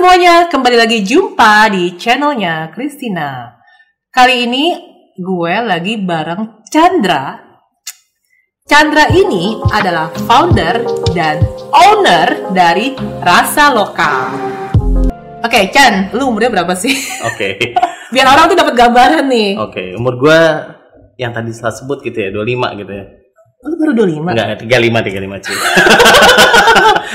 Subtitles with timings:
[0.00, 3.52] semuanya, kembali lagi jumpa di channelnya Christina.
[4.08, 4.72] Kali ini
[5.12, 7.36] gue lagi bareng Chandra.
[8.64, 14.40] Chandra ini adalah founder dan owner dari Rasa Lokal.
[15.44, 16.96] Oke, Chan, lu umurnya berapa sih?
[17.28, 17.60] Oke.
[18.08, 19.60] Biar orang tuh dapat gambaran nih.
[19.60, 20.40] Oke, umur gua
[21.20, 23.19] yang tadi saya sebut gitu ya, 25 gitu ya.
[23.60, 24.24] Lu baru 25.
[24.24, 25.58] Enggak, 35 35 cuy.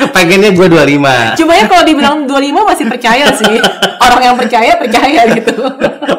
[0.15, 1.41] Pengennya gua 25.
[1.41, 3.55] Cuma ya kalau dibilang 25 masih percaya sih.
[3.97, 5.57] Orang yang percaya percaya gitu.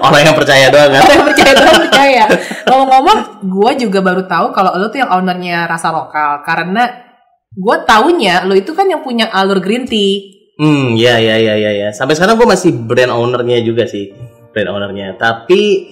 [0.03, 1.03] Orang yang percaya doang kan.
[1.07, 2.25] Orang yang percaya doang percaya.
[2.67, 7.06] Ngomong-ngomong, gue juga baru tahu kalau lu tuh yang ownernya rasa lokal karena
[7.55, 10.37] gue taunya lu itu kan yang punya alur green tea.
[10.56, 11.89] Hmm, ya ya ya ya ya.
[11.93, 14.09] Sampai sekarang gua masih brand ownernya juga sih.
[14.56, 15.15] Brand ownernya.
[15.20, 15.84] Tapi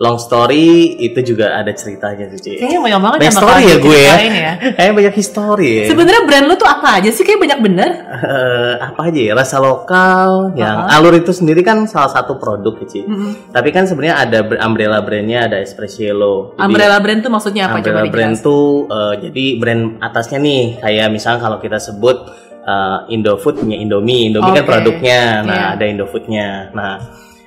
[0.00, 0.66] long story
[0.98, 2.52] itu juga ada ceritanya sih, Ci.
[2.56, 4.14] Kayaknya banyak banget Banyak yang story ya gue ya.
[4.16, 4.52] ya.
[4.80, 5.84] Kayaknya banyak history ya.
[5.86, 7.20] Sebenarnya brand lu tuh apa aja sih?
[7.20, 7.90] Kayak banyak bener.
[8.08, 10.94] Eh, apa aja ya rasa lokal yang Uh-huh.
[10.96, 13.00] alur itu sendiri kan salah satu produk ya, Ci.
[13.04, 13.52] Mm-mm.
[13.52, 16.56] Tapi kan sebenarnya ada umbrella brandnya ada Espresso.
[16.56, 17.76] Jadi, Umbrella brand tuh maksudnya apa?
[17.78, 22.16] umbrella Coba brand tuh eh, jadi brand atasnya nih kayak misalnya kalau kita sebut
[22.62, 24.70] eh, Indofood punya Indomie, Indomie kan Oke.
[24.70, 25.20] produknya.
[25.44, 25.66] Nah, Iya.
[25.76, 26.48] ada Indofoodnya.
[26.72, 26.94] Nah,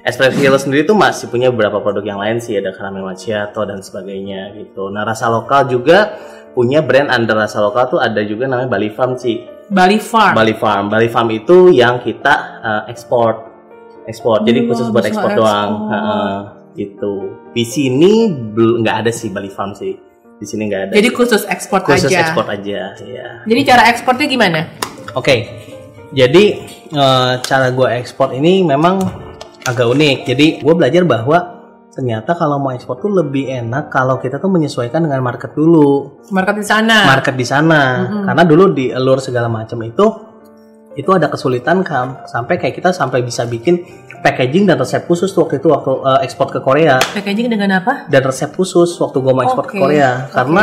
[0.04, 4.52] Espresso sendiri tuh masih punya beberapa produk yang lain sih, ada caramel macchiato dan sebagainya
[4.60, 4.92] gitu.
[4.92, 6.20] Nah, rasa lokal juga
[6.52, 9.48] punya brand under rasa lokal tuh ada juga namanya Bali Farm sih.
[9.72, 10.36] Bali Farm.
[10.36, 10.92] Bali Farm.
[10.92, 13.48] Bali Farm itu yang kita uh, ekspor,
[14.04, 14.44] ekspor.
[14.44, 15.40] Jadi Oh, khusus buat ekspor ekspor.
[15.40, 15.72] doang.
[15.88, 16.34] Heeh,
[16.84, 17.14] gitu.
[17.56, 19.96] Di sini belum nggak ada sih Bali Farm sih.
[20.36, 20.94] Di sini nggak ada.
[21.00, 22.28] Jadi khusus ekspor khusus aja.
[22.28, 22.92] ekspor aja.
[23.08, 23.28] Ya.
[23.48, 24.68] Jadi cara ekspornya gimana?
[25.16, 25.48] Oke.
[26.12, 26.60] Jadi
[26.92, 29.00] uh, cara gue ekspor ini memang
[29.64, 30.18] agak unik.
[30.26, 31.38] Jadi gue belajar bahwa
[31.94, 36.58] ternyata kalau mau ekspor tuh lebih enak kalau kita tuh menyesuaikan dengan market dulu Market
[36.58, 37.06] di sana.
[37.06, 38.26] market di sana Mm-mm.
[38.26, 40.02] karena dulu di alur segala macam itu
[40.94, 43.86] itu ada kesulitan kam sampai kayak kita sampai bisa bikin
[44.26, 48.10] packaging dan resep khusus tuh waktu itu waktu eh, ekspor ke Korea Packaging dengan apa?
[48.10, 50.34] dan resep khusus waktu gue mau ekspor Oke, ke Korea oke.
[50.34, 50.62] karena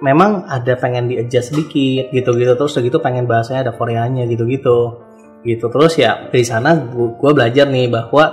[0.00, 4.96] memang ada pengen di adjust sedikit gitu-gitu terus udah gitu pengen bahasanya ada Koreanya gitu-gitu
[5.44, 5.68] gitu.
[5.72, 8.24] Terus ya dari sana gue belajar nih bahwa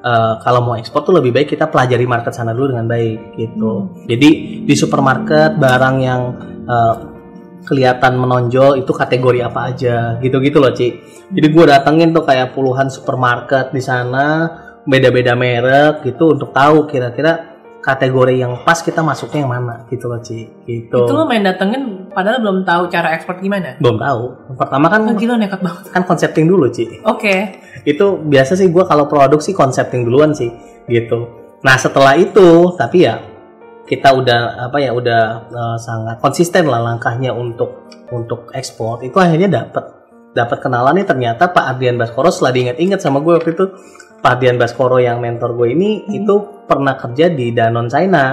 [0.00, 4.02] eh, kalau mau ekspor tuh lebih baik kita pelajari market sana dulu dengan baik gitu.
[4.08, 4.28] Jadi
[4.64, 6.22] di supermarket barang yang
[6.64, 6.94] eh,
[7.60, 10.88] kelihatan menonjol itu kategori apa aja gitu-gitu loh Ci.
[11.30, 14.48] Jadi gue datengin tuh kayak puluhan supermarket di sana
[14.88, 17.49] beda-beda merek gitu untuk tahu kira-kira
[17.80, 20.44] kategori yang pas kita masuknya yang mana gitu loh Ci.
[20.68, 20.92] Gitu.
[20.92, 23.80] Itu lo main datengin padahal belum tahu cara ekspor gimana.
[23.80, 24.22] belum tahu.
[24.54, 25.88] Pertama kan Oh, gila nekat banget.
[25.88, 27.00] kan konsepting dulu Ci.
[27.04, 27.60] Oke.
[27.80, 30.52] itu biasa sih gue kalau produk sih konsepting duluan sih
[30.84, 31.32] gitu.
[31.64, 33.16] Nah setelah itu tapi ya
[33.88, 39.00] kita udah apa ya udah eh, sangat konsisten lah langkahnya untuk untuk ekspor.
[39.00, 39.84] Itu akhirnya dapat
[40.30, 43.64] dapat kenalan nih ternyata Pak Ardian Baskoro setelah diingat-ingat sama gue waktu itu
[44.20, 46.12] Pak Ardian Baskoro yang mentor gue ini Hmm.
[46.12, 46.34] itu
[46.68, 48.24] pernah kerja di Danone China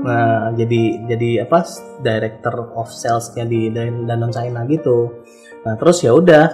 [0.00, 1.62] Nah, jadi jadi apa?
[2.02, 5.22] Director of Sales-nya di Dan- Danone China gitu.
[5.62, 6.44] Nah, terus ya udah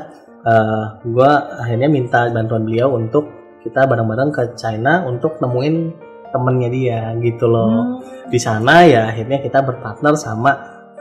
[0.47, 3.27] eh, gua akhirnya minta bantuan beliau untuk
[3.67, 5.75] kita bareng-bareng ke China untuk nemuin
[6.31, 7.99] temennya dia gitu loh.
[7.99, 8.31] Hmm.
[8.31, 10.53] Di sana ya akhirnya kita berpartner sama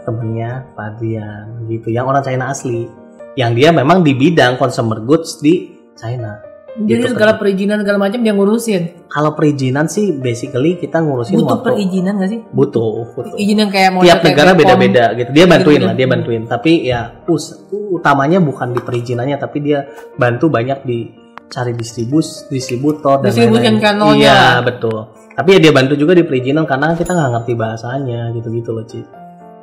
[0.01, 2.89] temennya Pak Adrian gitu, yang orang China asli.
[3.35, 6.54] Yang dia memang di bidang consumer goods di China.
[6.75, 7.39] Jadi Gitu, segala kan.
[7.39, 8.83] perizinan segala macam dia ngurusin.
[9.07, 12.39] Kalau perizinan sih basically kita ngurusin Butuh waktu perizinan gak sih?
[12.45, 13.35] butuh, butuh.
[13.35, 15.29] Izin yang kayak mau tiap kayak negara beda-beda gitu.
[15.31, 15.87] Dia bantuin Gitu-gitu.
[15.87, 16.41] lah, dia bantuin.
[16.43, 20.97] Tapi ya us utamanya bukan di perizinannya, tapi dia bantu banyak di
[21.45, 23.79] cari distribus, distributor dan lain-lain.
[23.79, 24.19] channelnya.
[24.19, 24.99] Iya betul.
[25.31, 28.99] Tapi ya dia bantu juga di perizinan karena kita nggak ngerti bahasanya gitu-gitu loh Ci.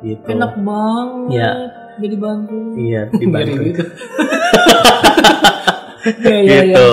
[0.00, 0.24] Gitu.
[0.26, 1.28] Enak banget.
[1.28, 1.50] Iya.
[1.92, 2.56] Jadi bantu.
[2.72, 3.60] Iya dibantu.
[3.62, 3.82] gitu.
[6.02, 6.62] Iya, iya, iya.
[6.66, 6.90] gitu,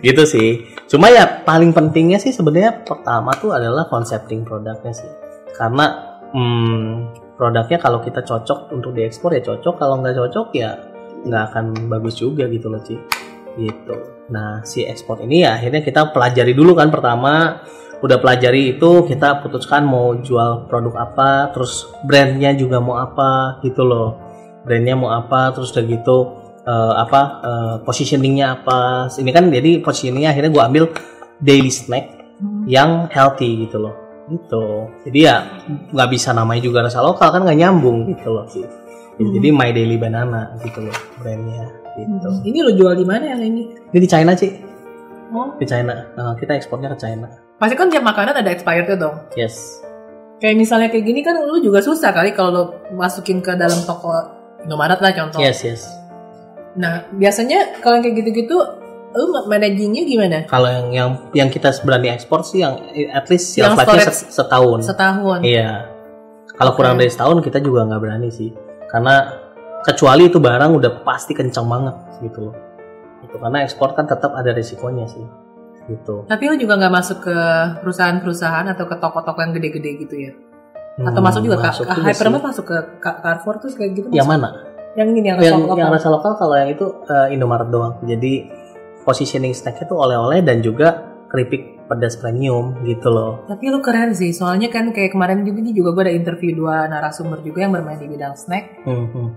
[0.00, 0.48] gitu sih.
[0.88, 5.10] Cuma ya paling pentingnya sih sebenarnya pertama tuh adalah konsepting produknya sih.
[5.52, 10.80] Karena hmm, produknya kalau kita cocok untuk diekspor ya cocok, kalau nggak cocok ya
[11.28, 12.96] nggak akan bagus juga gitu loh Ci.
[13.58, 13.96] Gitu.
[14.32, 17.60] Nah si ekspor ini ya akhirnya kita pelajari dulu kan pertama.
[17.98, 23.82] Udah pelajari itu kita putuskan mau jual produk apa, terus brandnya juga mau apa gitu
[23.82, 24.22] loh.
[24.62, 26.37] Brandnya mau apa, terus udah gitu
[26.68, 28.78] eh, apa eh, positioningnya apa
[29.14, 30.84] ini kan jadi positioningnya akhirnya gue ambil
[31.40, 32.62] daily snack Hmm.
[32.70, 33.98] yang healthy gitu loh
[34.28, 35.36] gitu jadi ya
[35.90, 38.78] nggak bisa namanya juga rasa lokal kan nggak nyambung gitu loh sih Jadi-
[39.18, 39.34] Hmm.
[39.34, 41.66] jadi my daily banana gitu loh brandnya
[41.96, 43.74] gitu Ini lo jual di mana yang ini?
[43.74, 44.54] ini di China sih
[45.28, 45.50] Oh.
[45.52, 47.26] di China Nah, kita ekspornya ke China
[47.58, 49.18] Pasti kan tiap makanan ada expirednya dong.
[49.34, 49.82] yes
[50.38, 52.62] Kayak misalnya kayak gini kan lu juga susah kali kalau lo
[52.94, 54.14] masukin ke dalam toko
[54.60, 55.38] Indomaret lah contoh.
[55.38, 55.82] yes yes
[56.78, 58.54] Nah, biasanya kalau kayak gitu-gitu,
[59.10, 60.38] lu ma- managingnya gimana?
[60.46, 62.78] Kalau yang yang yang kita berani ekspor sih yang
[63.10, 64.86] at least Yang set- setahun.
[64.86, 65.42] Setahun.
[65.42, 65.90] Iya.
[66.54, 67.06] Kalau kurang Oke.
[67.06, 68.50] dari setahun kita juga nggak berani sih,
[68.86, 69.30] karena
[69.82, 72.54] kecuali itu barang udah pasti kencang banget gitu loh.
[73.22, 75.22] Itu karena ekspor kan tetap ada resikonya sih,
[75.86, 76.26] gitu.
[76.26, 77.36] Tapi lu juga nggak masuk ke
[77.82, 80.32] perusahaan-perusahaan atau ke toko-toko yang gede-gede gitu ya?
[80.98, 84.06] Atau Hmm, masuk juga ke, ke juga Hypermart masuk ke Carrefour terus kayak gitu?
[84.10, 84.34] Yang masuk?
[84.42, 84.48] mana?
[84.98, 85.78] Yang ini yang, yang lokal.
[85.78, 88.02] yang rasa lokal kalau yang itu eh, Indomaret doang.
[88.02, 88.50] Jadi
[89.06, 93.46] positioning snacknya tuh oleh-oleh dan juga keripik pedas premium gitu loh.
[93.48, 96.84] Tapi lu keren sih, soalnya kan kayak kemarin juga nih juga gue ada interview dua
[96.84, 98.84] narasumber juga yang bermain di bidang snack.
[98.84, 99.28] Hmm, hmm.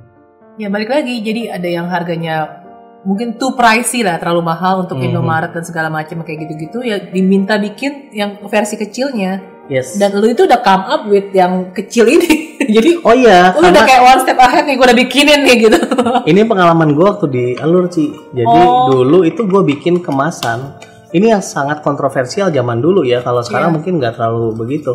[0.60, 2.60] Ya balik lagi, jadi ada yang harganya
[3.08, 5.08] mungkin too pricey lah, terlalu mahal untuk Mhm.
[5.14, 6.84] Indomaret dan segala macam kayak gitu-gitu.
[6.84, 9.61] Ya diminta bikin yang versi kecilnya.
[9.72, 9.96] Yes.
[9.96, 12.28] Dan lu itu udah come up with yang kecil ini.
[12.76, 15.80] jadi oh iya, lu udah kayak one step ahead nih, gue udah bikinin nih gitu.
[16.30, 18.12] ini pengalaman gue waktu di Alur Ci.
[18.36, 18.92] Jadi Oh.
[18.92, 20.76] dulu itu gue bikin kemasan.
[21.12, 23.20] Ini yang sangat kontroversial zaman dulu ya.
[23.20, 23.76] Kalau sekarang Iya.
[23.80, 24.92] mungkin nggak terlalu begitu.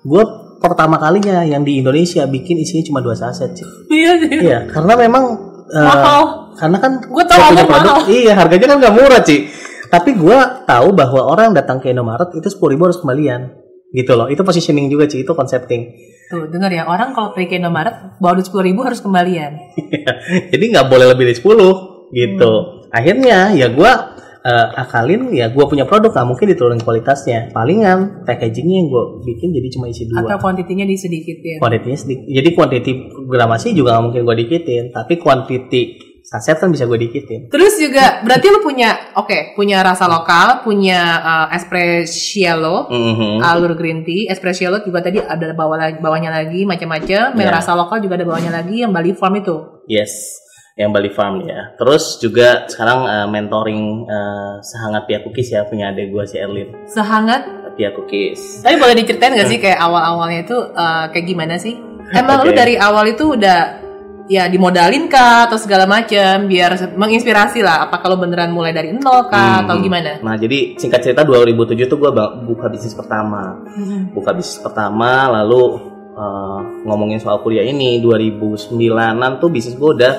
[0.00, 0.20] Gue
[0.56, 3.64] pertama kalinya yang di Indonesia bikin isinya cuma dua saset sih.
[3.88, 4.28] Iya sih.
[4.40, 5.24] Iya, karena memang
[5.66, 6.22] eh, Mahal.
[6.56, 8.08] karena kan Gua tahu awal produk, mahal.
[8.08, 9.48] iya harganya kan nggak murah sih.
[9.86, 13.59] Tapi gue tahu bahwa orang datang ke Indomaret itu sepuluh ribu harus kembalian,
[13.90, 14.26] gitu loh.
[14.30, 15.90] Itu positioning juga sih, itu konsepting.
[16.30, 19.58] Tuh, dengar ya, orang kalau pergi ke Indomaret, bawa duit 10 ribu harus kembalian.
[20.54, 22.52] Jadi nggak boleh lebih dari 10 gitu.
[22.54, 22.94] Hmm.
[22.94, 23.92] Akhirnya ya gue
[24.76, 27.52] akalin ya gue punya produk nggak mungkin diturunin kualitasnya.
[27.52, 30.40] Palingan packagingnya yang gue bikin jadi cuma isi Atau dua.
[30.40, 31.60] kuantitinya disedikitin.
[31.60, 32.24] Kuantitinya sedikit.
[32.26, 32.90] Jadi kuantiti
[33.28, 34.84] gramasi juga nggak mungkin gue dikitin.
[34.90, 35.82] Tapi kuantiti
[36.30, 37.50] saset kan bisa gue dikitin.
[37.50, 43.42] Terus juga berarti lu punya oke, punya rasa lokal, punya uh, espresso, Mhm.
[43.42, 47.58] alur green tea, espresso juga tadi ada lagi, bawahnya lagi macam-macam, yang Ya.
[47.58, 49.82] rasa lokal juga ada bawahnya lagi yang Bali Farm itu.
[49.90, 50.38] Yes,
[50.78, 51.74] yang Bali Farm ya.
[51.74, 56.70] Terus juga sekarang uh, mentoring uh, sehangat Pia Cookies ya punya adik gue si Erlin
[56.86, 57.58] Sehangat.
[57.74, 58.62] Pia Cookies.
[58.62, 61.74] Tapi boleh diceritain gak sih kayak awal-awalnya itu uh, kayak gimana sih?
[62.14, 62.58] Emang lu Oke.
[62.58, 63.89] dari awal itu udah
[64.30, 69.26] ya dimodalin kah atau segala macam biar menginspirasi lah apa kalau beneran mulai dari nol
[69.26, 69.62] kah Hmm.
[69.66, 70.22] atau gimana?
[70.22, 72.10] Nah jadi singkat cerita 2007 tuh gue
[72.46, 73.58] buka bisnis pertama.
[74.14, 75.82] Buka bisnis pertama lalu
[76.14, 80.14] uh, ngomongin soal kuliah ini 2009an tuh bisnis gue udah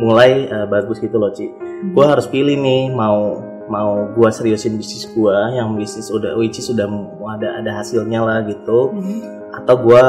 [0.00, 1.52] mulai uh, bagus gitu loh Ci.
[1.92, 3.36] Gue harus pilih nih mau
[3.68, 6.88] mau gue seriusin bisnis gue yang bisnis udah which is udah
[7.36, 8.96] ada ada hasilnya lah gitu.
[8.96, 9.44] Mhm.
[9.52, 10.04] atau gue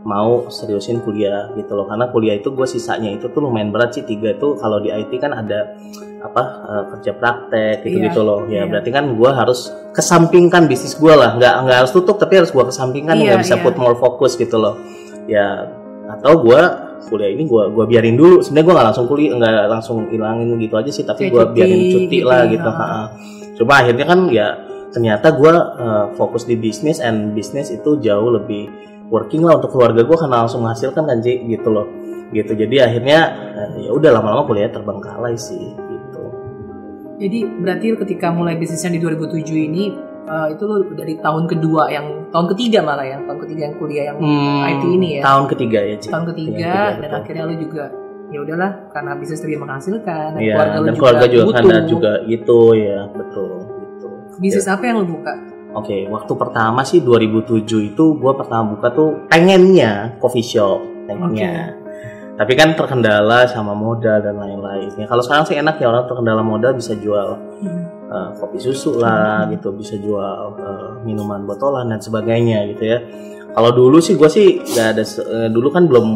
[0.00, 4.04] mau seriusin kuliah gitu loh karena kuliah itu gue sisanya itu tuh lumayan berat sih
[4.08, 5.76] tiga tuh kalau di IT kan ada
[6.24, 8.62] apa eh, kerja praktek gitu gitu Iya, loh ya iya.
[8.64, 12.64] berarti kan gue harus kesampingkan bisnis gue lah nggak nggak harus tutup tapi harus gue
[12.64, 13.64] kesampingkan Iya, nggak bisa iya.
[13.64, 14.80] put more fokus gitu loh
[15.28, 15.68] ya
[16.16, 16.60] atau gue
[17.12, 20.74] kuliah ini gue gua biarin dulu sebenarnya gue nggak langsung kuliah nggak langsung ilangin gitu
[20.80, 22.52] aja sih tapi gue biarin cuti gitu lah ya.
[22.56, 23.02] gitu ha-ha.
[23.56, 24.48] cuma akhirnya kan ya
[24.90, 25.52] ternyata gue
[26.16, 30.62] fokus di bisnis and bisnis itu jauh lebih working lah untuk keluarga gue karena langsung
[30.62, 31.86] menghasilkan kan Ci gitu loh.
[32.30, 32.54] Gitu.
[32.54, 33.18] Jadi akhirnya
[33.58, 36.22] eh, ya udah lama-lama kuliah terbengkalai sih gitu.
[37.18, 39.84] Jadi berarti ketika mulai bisnisnya di 2007 ini
[40.24, 44.04] eh, itu lu dari tahun kedua yang tahun ketiga malah ya tahun ketiga yang kuliah
[44.14, 44.18] yang
[44.62, 45.22] IT ini ya?
[45.26, 47.18] tahun ketiga ya Ci tahun ketiga ketiga, dan betul.
[47.18, 47.84] akhirnya lu juga
[48.30, 51.64] ya udahlah karena bisnis lebih menghasilkan dan Iya, keluarga lu dan juga, keluarga juga kan
[51.66, 51.82] butuh.
[51.90, 54.06] juga gitu ya betul gitu.
[54.38, 55.32] Bisnis apa yang lu buka
[55.70, 61.78] Oke, waktu pertama sih 2007 itu gue pertama buka tuh pengennya coffee shop, pengennya.
[62.34, 64.90] Tapi kan terkendala sama modal dan lain-lain.
[64.96, 67.36] Ya, kalau sekarang sih enak ya orang terkendala modal bisa jual
[68.10, 69.54] eh, kopi susu lah Hmm.
[69.54, 72.98] gitu, bisa jual eh, minuman botolan dan sebagainya gitu ya.
[73.50, 76.06] Kalau dulu sih gue sih nggak ada, eh, dulu kan belum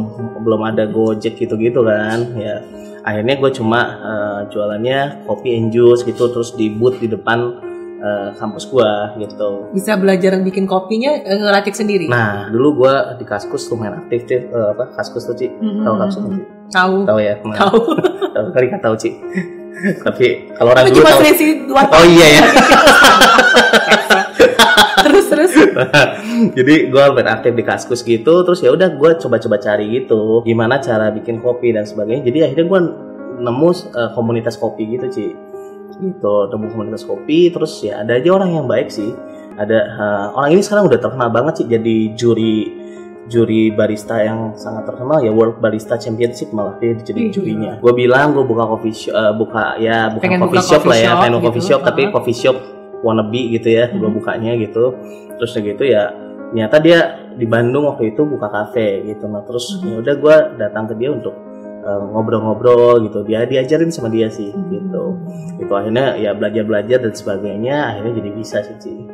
[0.43, 2.59] belum ada Gojek gitu-gitu kan, ya.
[3.05, 7.61] Akhirnya gue cuma eh, jualannya kopi and juice gitu, terus di booth di depan
[8.05, 8.91] eh, kampus gue
[9.25, 9.73] gitu.
[9.73, 14.45] bisa belajar bikin kopinya eh, ngeracik sendiri Nah, dulu gua di Kaskus lumayan aktif sih,
[14.45, 15.49] eh, apa Kaskus tuh Ci?
[15.49, 15.83] Mhm.
[15.83, 16.43] Tahu Kaskus Ci?
[16.69, 17.35] tahu Tahu ya?
[17.41, 17.79] Tahu
[18.37, 19.11] tahu kali nggak tahu Ci.
[20.07, 21.25] Tapi kalau orang dulu cuma tahu.
[21.99, 22.43] Oh iya ya.
[25.05, 25.53] terus terus
[26.57, 30.81] Jadi gua lumayan aktif di Kaskus gitu, terus ya udah gua coba-coba cari gitu, gimana
[30.81, 32.23] cara bikin kopi dan sebagainya.
[32.25, 32.81] Jadi akhirnya gua
[33.35, 35.27] nemu eh, komunitas kopi gitu Ci.
[35.99, 39.15] Gitu, nemu komunitas kopi, terus ya ada aja orang yang baik sih.
[39.55, 42.83] Ada eh, orang ini sekarang udah terkenal banget sih jadi juri
[43.25, 47.73] juri barista yang sangat terkenal ya World Barista Championship malah dia jadi Ih, jurinya.
[47.81, 50.91] Gue bilang gue buka coffee shop, eh, buka ya bukan Pengen coffee buka shop coffee
[50.93, 52.57] lah ya, shop pengen gitu, coffee shop tapi coffee shop
[53.01, 53.85] wannabe gitu ya.
[53.95, 54.17] Gue Mhm.
[54.21, 54.85] bukanya gitu.
[55.41, 56.13] Terus gitu ya
[56.55, 56.99] ternyata dia
[57.35, 59.27] di Bandung waktu itu buka kafe gitu.
[59.27, 59.87] Nah terus Mhm.
[59.89, 61.35] ya udah gue datang ke dia untuk
[61.85, 64.69] ngobrol-ngobrol gitu dia diajarin sama dia sih Hmm.
[64.69, 65.05] gitu
[65.59, 68.91] itu akhirnya ya belajar-belajar dan sebagainya akhirnya jadi bisa sih Ci.
[68.91, 69.13] gitu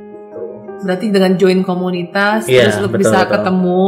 [0.81, 3.31] Berarti dengan join komunitas Iya, terus lu betul, bisa betul.
[3.35, 3.83] ketemu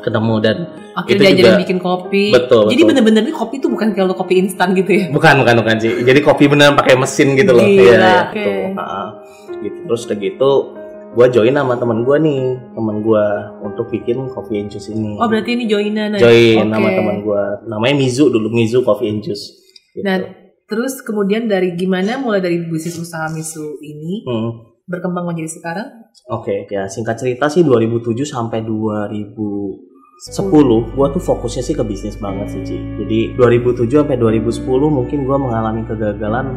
[0.00, 0.56] ketemu dan
[0.92, 2.24] akhirnya Itu diajarin juga- bikin kopi.
[2.30, 2.88] betul Jadi betul.
[2.88, 5.04] bener-bener nih kopi tuh bukan kayak lu kopi instan gitu ya.
[5.10, 8.40] bukan bukan bukan sih jadi kopi beneran pakai mesin gitu loh Gila, Iya, iya, oke.
[8.40, 8.64] tuh.
[8.74, 9.02] Ha-ha.
[9.60, 10.50] gitu terus udah gitu
[11.10, 13.24] gue join sama temen gue nih temen gue
[13.60, 16.22] untuk bikin coffee and juice ini Oh berarti ini joinan ya?
[16.22, 16.70] join Oke.
[16.70, 19.58] sama temen gue namanya Mizu dulu Mizu Coffee and Juice
[19.90, 20.06] gitu.
[20.06, 20.22] Nah,
[20.64, 24.50] terus kemudian dari gimana mulai dari bisnis usaha misu ini Hmm,
[24.86, 25.88] berkembang menjadi sekarang?
[26.30, 30.30] Oke, ya singkat cerita sih 2007 sampai 2010
[30.94, 32.76] gua tuh fokusnya sih ke bisnis banget sih Ci.
[33.02, 36.54] Jadi 2007 sampai 2010 mungkin gua mengalami kegagalan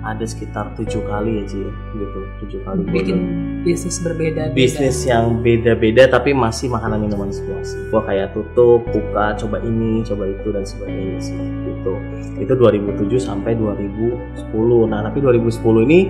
[0.00, 1.60] ada sekitar tujuh kali ya Ci,
[1.96, 3.18] gitu tujuh kali gua Bikin
[3.60, 4.56] bisnis berbeda.
[4.56, 7.76] bisnis yang beda-beda tapi masih makanan minuman semua sih.
[7.92, 11.36] Gua kayak tutup, buka, coba ini, coba itu dan sebagainya sih.
[11.36, 11.92] Gitu.
[12.40, 14.88] Itu 2007 sampai 2010.
[14.88, 16.08] Nah, tapi 2010 ini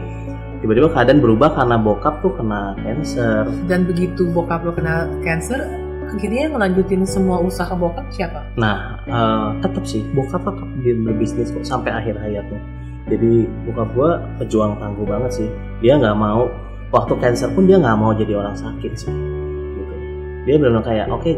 [0.63, 3.51] tiba-tiba keadaan berubah karena bokap tuh kena cancer.
[3.67, 5.59] Dan begitu bokap lo kena cancer,
[6.07, 8.47] akhirnya ngelanjutin semua usaha bokap siapa?
[8.55, 12.61] Nah, eh, tetap sih bokap tetap dia berbisnis kok sampai akhir hayatnya.
[13.11, 15.49] Jadi bokap gua pejuang tangguh banget sih.
[15.83, 16.47] Dia nggak mau
[16.95, 19.11] waktu cancer pun dia nggak mau jadi orang sakit sih.
[19.75, 19.95] Gitu.
[20.47, 21.31] Dia benar kayak oke,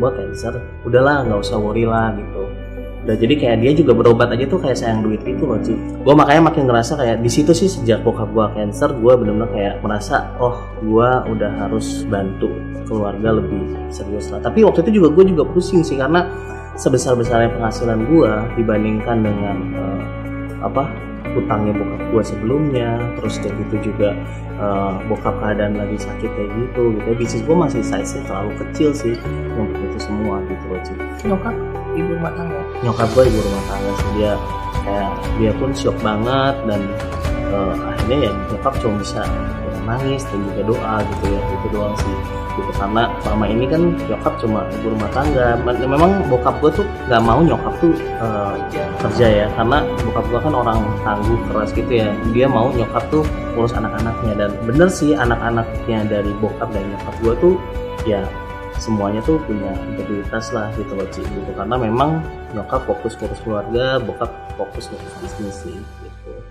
[0.00, 0.56] gua cancer,
[0.88, 2.48] udahlah nggak usah worry lah gitu.
[3.08, 5.72] Udah jadi kayak dia juga berobat aja tuh kayak sayang duit itu loh sih.
[6.04, 9.74] Gue makanya makin ngerasa kayak di situ sih sejak bokap gua cancer, gua benar-benar kayak
[9.80, 12.52] merasa oh gua udah harus bantu
[12.84, 14.44] keluarga lebih serius lah.
[14.44, 16.28] Tapi waktu itu juga gue juga pusing sih karena
[16.76, 20.02] sebesar-besarnya penghasilan gua dibandingkan dengan eh,
[20.60, 24.16] apa hutangnya bokap gua sebelumnya terus kayak gitu juga
[24.58, 28.90] eh, bokap keadaan lagi sakit kayak gitu gitu bisnis gua masih size nya terlalu kecil
[28.94, 29.14] sih
[29.54, 30.92] untuk itu semua gitu loh Ci.
[31.26, 31.54] Nyokap
[31.98, 32.60] ibu rumah tangga.
[32.84, 34.32] nyokap gua ibu rumah tangga sih dia
[34.86, 36.80] kayak dia pun shock banget dan
[37.52, 41.96] eh, akhirnya ya nyokap cuma bisa ya, nangis dan juga doa gitu ya itu doang
[41.96, 42.16] sih
[42.58, 42.72] gitu.
[42.74, 45.54] Karena selama ini kan nyokap cuma ibu rumah tangga.
[45.62, 48.54] Me- memang bokap gue tuh nggak mau nyokap tuh eh,
[49.00, 49.46] kerja ya.
[49.54, 52.08] Karena bokap gua kan orang tangguh keras gitu ya.
[52.34, 53.22] Dia mau nyokap tuh
[53.54, 54.32] urus anak-anaknya.
[54.34, 57.54] Dan bener sih anak-anaknya dari bokap dan nyokap gua tuh
[58.06, 58.22] ya
[58.78, 61.50] semuanya tuh punya integritas lah gitu loh gitu.
[61.54, 62.22] Karena memang
[62.54, 66.07] nyokap fokus ngurus keluarga bokap fokus ngurus bisnis sih gitu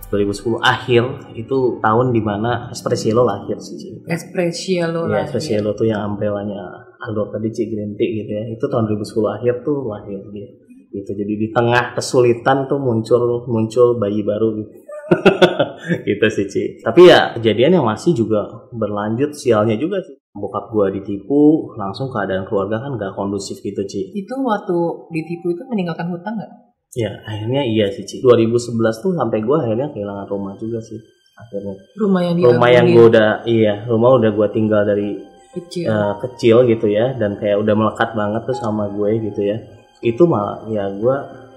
[0.07, 1.03] 2010 akhir
[1.35, 3.89] itu tahun di mana Espressielo lahir sih Ci.
[4.07, 5.27] Espresso Ya, lah.
[5.27, 8.43] Espressielo tuh yang umbrellanya Aldo tadi Ci Green Tea gitu ya.
[8.47, 10.49] Itu tahun 2010 akhir tuh lahir dia.
[10.87, 11.11] Gitu.
[11.11, 14.71] Jadi di tengah kesulitan tuh muncul muncul bayi baru gitu.
[16.07, 16.63] gitu sih Ci.
[16.83, 20.15] Tapi ya kejadian yang masih juga berlanjut sialnya juga sih.
[20.37, 24.13] Bokap gua ditipu, langsung keadaan keluarga kan gak kondusif gitu Ci.
[24.15, 24.77] Itu waktu
[25.11, 26.51] ditipu itu meninggalkan hutang nggak?
[26.97, 28.25] Ya akhirnya iya sih Ci.
[28.25, 28.73] 2011
[29.05, 30.97] tuh sampai gua akhirnya kehilangan rumah juga sih.
[31.37, 35.21] Akhirnya Rumah yang rumah yang gua udah iya rumah udah gua tinggal dari
[35.57, 35.85] kecil.
[35.89, 39.57] eh, kecil gitu ya dan kayak udah melekat banget tuh sama gue gitu ya
[40.05, 41.15] itu malah ya gue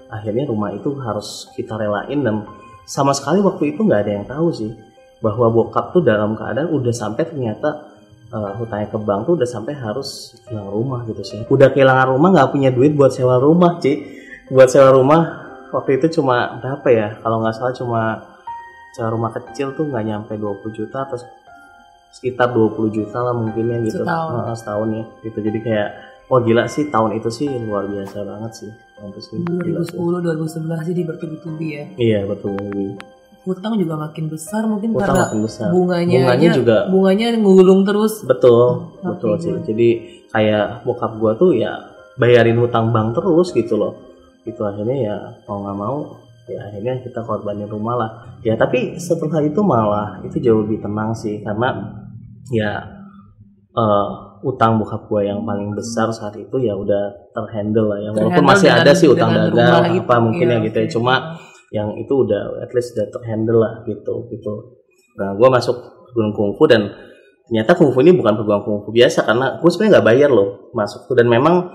[0.09, 2.35] akhirnya rumah itu harus kita relain dan
[2.89, 4.71] sama sekali waktu itu nggak ada yang tahu sih
[5.21, 7.93] bahwa bokap tuh dalam keadaan udah sampai ternyata
[8.33, 12.29] eh, hutangnya ke bank tuh udah sampai harus kehilangan rumah gitu sih udah kehilangan rumah
[12.33, 14.20] nggak punya duit buat sewa rumah Ci
[14.51, 15.21] buat sewa rumah
[15.71, 18.01] waktu itu cuma berapa ya kalau nggak salah cuma
[18.91, 21.15] sewa rumah kecil tuh nggak nyampe 20 juta atau
[22.11, 24.31] sekitar 20 juta lah mungkin ya gitu Setahun.
[24.35, 25.89] Heeh, setahun ya gitu jadi kayak
[26.27, 28.71] wah gila sih tahun itu sih luar biasa banget sih
[29.17, 29.95] sih gila sih.
[29.95, 31.83] 2010 2011 jadi bertubi-tubi ya.
[31.97, 32.59] iya betul
[33.41, 38.21] Hutang juga makin besar mungkin utang karena makin besar bunganya bunganya juga bunganya ngulung terus.
[38.21, 39.63] betul Hmm, betul sih gue.
[39.65, 39.89] jadi
[40.29, 44.10] kayak bokap gua tuh ya bayarin hutang bank terus gitu loh
[44.47, 45.97] itu akhirnya ya mau nggak mau
[46.49, 48.09] ya akhirnya kita korbanin rumah lah.
[48.41, 51.77] Ya tapi setelah itu malah itu jauh lebih tenang sih karena
[52.49, 52.81] ya
[53.71, 54.07] eh,
[54.41, 58.09] utang bokap gua yang paling besar saat itu ya udah terhandle lah ya.
[58.11, 60.87] Walaupun masih dengan- ada sih utang dagang rumah itu, apa mungkin iya, ya gitu ya.
[60.89, 61.15] cuma
[61.71, 64.53] yang itu udah at least udah terhandle lah gitu gitu.
[65.21, 65.77] Nah gua masuk
[66.11, 66.91] gunung kungfu dan
[67.47, 71.15] ternyata kungfu ini bukan perguruan kungfu biasa karena gue sebenarnya nggak bayar loh masuk tuh
[71.19, 71.67] dan memang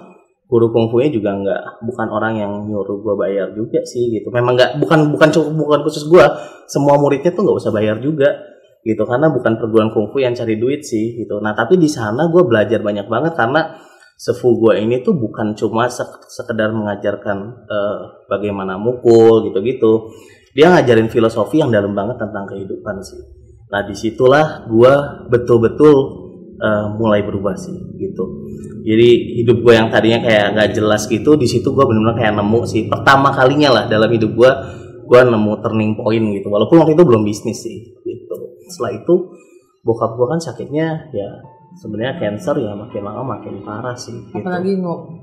[0.47, 4.31] guru kungfunya juga nggak bukan orang yang nyuruh gue bayar juga sih gitu.
[4.31, 6.25] Memang nggak bukan bukan cukup bukan khusus gue
[6.71, 8.31] semua muridnya tuh nggak usah bayar juga
[8.87, 9.03] gitu.
[9.03, 11.43] Karena bukan perguruan kungfu yang cari duit sih gitu.
[11.43, 13.75] Nah tapi di sana gue belajar banyak banget karena
[14.17, 18.01] sefu gue ini tuh bukan cuma sek- sekedar mengajarkan eh,
[18.31, 20.15] bagaimana mukul gitu-gitu.
[20.57, 23.21] Dia ngajarin filosofi yang dalam banget tentang kehidupan sih.
[23.67, 24.93] Nah di situlah gue
[25.29, 26.26] betul-betul
[26.61, 28.49] uh, mulai berubah sih gitu.
[28.87, 32.61] Jadi hidup gue yang tadinya kayak nggak jelas gitu di situ gue benar-benar kayak nemu
[32.69, 32.83] sih.
[32.87, 34.51] Pertama kalinya lah dalam hidup gue
[35.07, 36.49] gue nemu turning point gitu.
[36.49, 38.37] Walaupun waktu itu belum bisnis sih gitu.
[38.71, 39.15] Setelah itu
[39.87, 41.31] bokap gue kan sakitnya ya
[41.77, 44.41] sebenarnya cancer ya makin lama makin parah sih gitu.
[44.41, 44.75] apalagi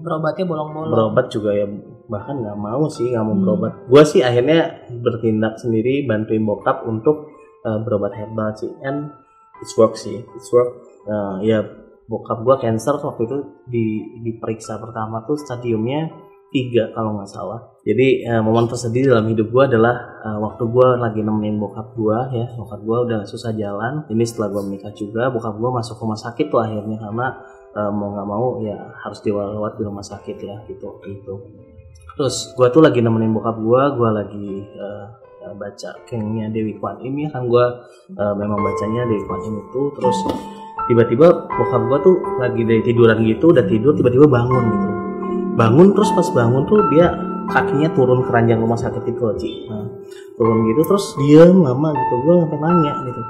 [0.03, 0.91] berobatnya bolong-bolong.
[0.93, 1.67] Berobat juga ya
[2.03, 3.43] bahkan nggak mau sih nggak mau hmm.
[3.43, 3.73] berobat.
[3.87, 7.31] Gue sih akhirnya bertindak sendiri bantuin bokap untuk
[7.63, 8.71] uh, berobat herbal sih.
[8.83, 9.23] And
[9.63, 10.75] it's work sih it's work
[11.07, 11.63] uh, ya
[12.03, 13.85] bokap gue cancer waktu itu di
[14.27, 16.11] diperiksa pertama tuh stadiumnya
[16.53, 17.59] tiga kalau nggak salah.
[17.81, 22.19] Jadi uh, momen tersedih dalam hidup gue adalah uh, waktu gue lagi nemenin bokap gue
[22.37, 24.05] ya, bokap gue udah susah jalan.
[24.07, 27.27] Ini setelah gue menikah juga, bokap gue masuk rumah sakit tuh akhirnya karena
[27.73, 31.33] uh, mau nggak mau ya harus dirawat di rumah sakit ya gitu gitu.
[32.13, 35.05] Terus gue tuh lagi nemenin bokap gue, gue lagi uh,
[35.57, 37.65] baca kengnya Dewi Kwan Im ya kan gue
[38.15, 40.17] uh, memang bacanya Dewi Kwan Im itu terus
[40.89, 44.89] tiba-tiba bokap gue tuh lagi dari tiduran gitu udah tidur tiba-tiba bangun gitu.
[45.53, 47.13] Bangun terus pas bangun tuh dia
[47.51, 49.35] kakinya turun ke ranjang rumah sakit itu loh.
[49.35, 49.85] Nah,
[50.35, 52.13] turun gitu terus diem lama gitu.
[52.25, 53.21] Gue sampai nanya gitu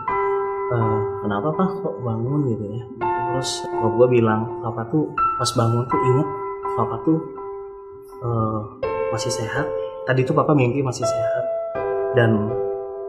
[0.73, 0.77] e,
[1.25, 2.39] kenapa pak kok bangun?
[2.49, 2.83] gitu ya.
[3.33, 6.27] Terus kok gue bilang papa tuh pas bangun tuh inget
[6.73, 7.19] papa tuh
[8.25, 8.59] uh,
[9.13, 9.65] masih sehat.
[10.03, 11.43] Tadi tuh papa mimpi masih sehat
[12.13, 12.51] dan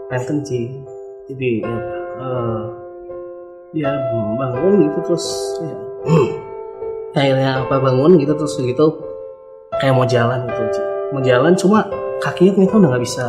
[0.09, 0.85] pengen kencing
[1.27, 1.65] jadi
[2.21, 2.84] uh,
[3.75, 3.91] ya
[4.39, 5.27] bangun gitu terus
[5.59, 5.77] ya
[7.15, 8.87] akhirnya apa bangun gitu terus gitu
[9.79, 10.81] kayak mau jalan gitu.
[11.15, 11.87] Mau jalan cuma
[12.23, 13.25] kakinya ternyata udah nggak bisa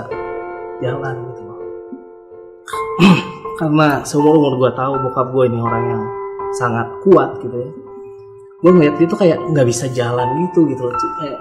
[0.82, 1.60] jalan gitu loh.
[3.56, 6.04] Karena seumur umur gue tahu bokap gue ini orang yang
[6.58, 7.70] sangat kuat gitu ya.
[8.62, 11.40] Gue ngeliat dia tuh kayak nggak bisa jalan gitu gitu loh kayak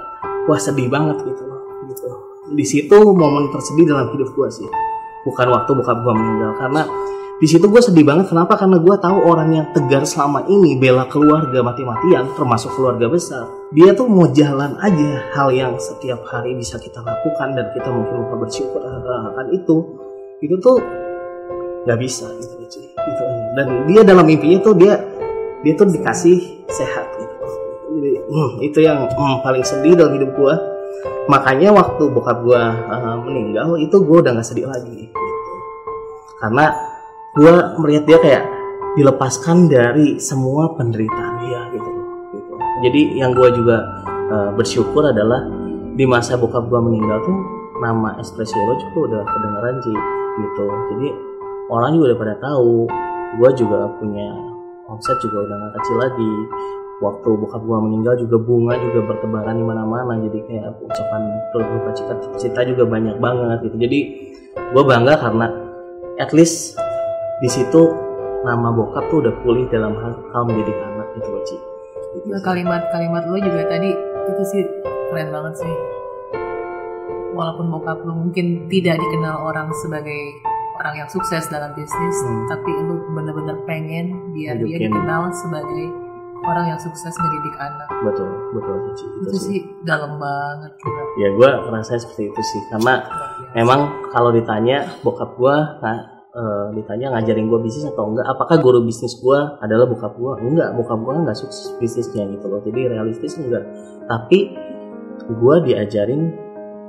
[0.48, 2.08] wah sedih banget gitu loh gitu.
[2.52, 4.68] Di situ momen tersedih dalam hidup gue sih.
[5.24, 6.84] Bukan waktu bokap gue meninggal karena
[7.42, 8.30] di situ gue sedih banget.
[8.30, 8.54] Kenapa?
[8.54, 13.90] Karena gue tahu orang yang tegar selama ini bela keluarga mati-matian termasuk keluarga besar dia
[13.90, 18.46] tuh mau jalan aja hal yang setiap hari bisa kita lakukan dan kita mungkin lupa
[18.46, 19.76] bersyukur akan itu.
[20.38, 20.78] Itu tuh
[21.84, 22.94] nggak bisa gitu, gitu
[23.54, 24.98] dan dia dalam mimpinya tuh dia
[25.62, 27.34] dia tuh dikasih sehat gitu.
[27.94, 30.54] Jadi, hmm, itu yang hmm, paling sedih dalam hidup gue
[31.30, 35.08] makanya waktu bokap gue uh, meninggal itu gue udah nggak sedih lagi.
[35.08, 35.20] Gitu.
[36.42, 36.93] karena
[37.34, 38.44] gue melihat dia kayak
[38.94, 41.90] dilepaskan dari semua penderitaan dia gitu,
[42.86, 45.42] jadi yang gue juga uh, bersyukur adalah
[45.98, 47.34] di masa bokap gue meninggal tuh
[47.82, 49.98] nama Espressiero juga udah kedengeran sih
[50.38, 50.64] gitu.
[50.94, 51.08] Jadi
[51.74, 52.86] orang juga udah pada tahu
[53.42, 54.30] gue juga punya
[54.86, 56.32] omset juga udah gak kecil lagi.
[57.02, 62.14] Waktu bokap gue meninggal juga bunga juga bertebaran di mana-mana jadi kayak ucapan berduka cita,
[62.38, 63.76] cita juga banyak banget gitu.
[63.82, 63.98] Jadi
[64.54, 65.46] gue bangga karena
[66.22, 66.78] at least
[67.42, 67.82] di situ
[68.44, 71.56] nama bokap tuh udah pulih dalam hal, hal mendidik anak gitu loh Ci.
[72.14, 73.90] Gitu nah, kalimat-kalimat lo juga tadi
[74.30, 74.62] itu sih
[75.10, 75.74] keren banget sih.
[77.34, 80.22] Walaupun bokap lo mungkin tidak dikenal orang sebagai
[80.78, 82.46] orang yang sukses dalam bisnis, hmm.
[82.46, 85.90] tapi lo bener-bener pengen biar dia dikenal sebagai
[86.44, 87.88] orang yang sukses mendidik anak.
[88.04, 89.08] Betul, betul sih.
[89.08, 90.70] Itu, itu sih dalam banget.
[91.18, 93.02] Ya gue merasa seperti itu sih, karena
[93.56, 98.82] memang kalau ditanya bokap gue, nah uh, ditanya ngajarin gue bisnis atau enggak apakah guru
[98.82, 102.60] bisnis gue adalah bokap gue enggak bokap gue enggak sukses bisnisnya gitu loh.
[102.60, 103.64] Jadi realistis enggak.
[104.10, 104.38] Tapi
[105.24, 106.22] gue diajarin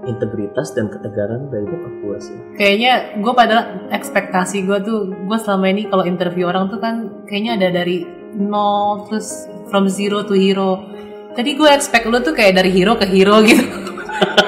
[0.05, 2.37] integritas dan ketegaran dari bokap gue sih.
[2.57, 3.57] Kayaknya gue pada
[3.93, 8.05] ekspektasi gue tuh gue selama ini kalau interview orang tuh kan kayaknya ada dari
[8.35, 10.83] nol terus from zero to hero.
[11.35, 13.63] Tadi gue expect lu tuh kayak dari hero ke hero gitu.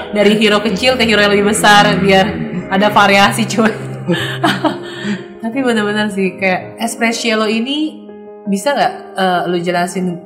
[0.08, 2.26] Dari hero kecil ke hero yang lebih besar biar
[2.72, 3.87] ada variasi cuy
[5.44, 8.08] tapi benar-benar sih kayak espresso ini
[8.48, 10.24] bisa nggak uh, lu jelasin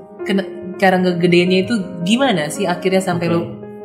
[0.78, 3.36] cara ngegedenya itu gimana sih akhirnya sampai okay.
[3.36, 3.42] lu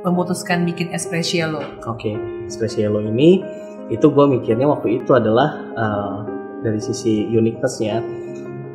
[0.06, 1.58] memutuskan bikin espresso?
[1.82, 2.14] Oke, okay.
[2.46, 3.42] espresso ini
[3.90, 6.16] itu gue mikirnya waktu itu adalah uh,
[6.62, 8.02] dari sisi uniquenessnya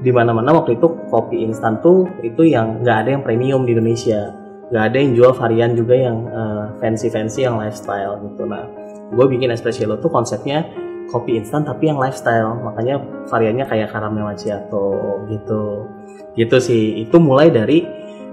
[0.01, 4.34] di mana-mana waktu itu kopi instan tuh itu yang nggak ada yang premium di Indonesia
[4.71, 8.65] nggak ada yang jual varian juga yang uh, eh, fancy fancy yang lifestyle gitu nah
[9.12, 10.65] gue bikin espresso tuh konsepnya
[11.12, 12.56] kopi instan tapi yang lifestyle.
[12.63, 15.86] Makanya variannya kayak caramel macchiato gitu.
[16.34, 17.04] Gitu sih.
[17.04, 17.84] Itu mulai dari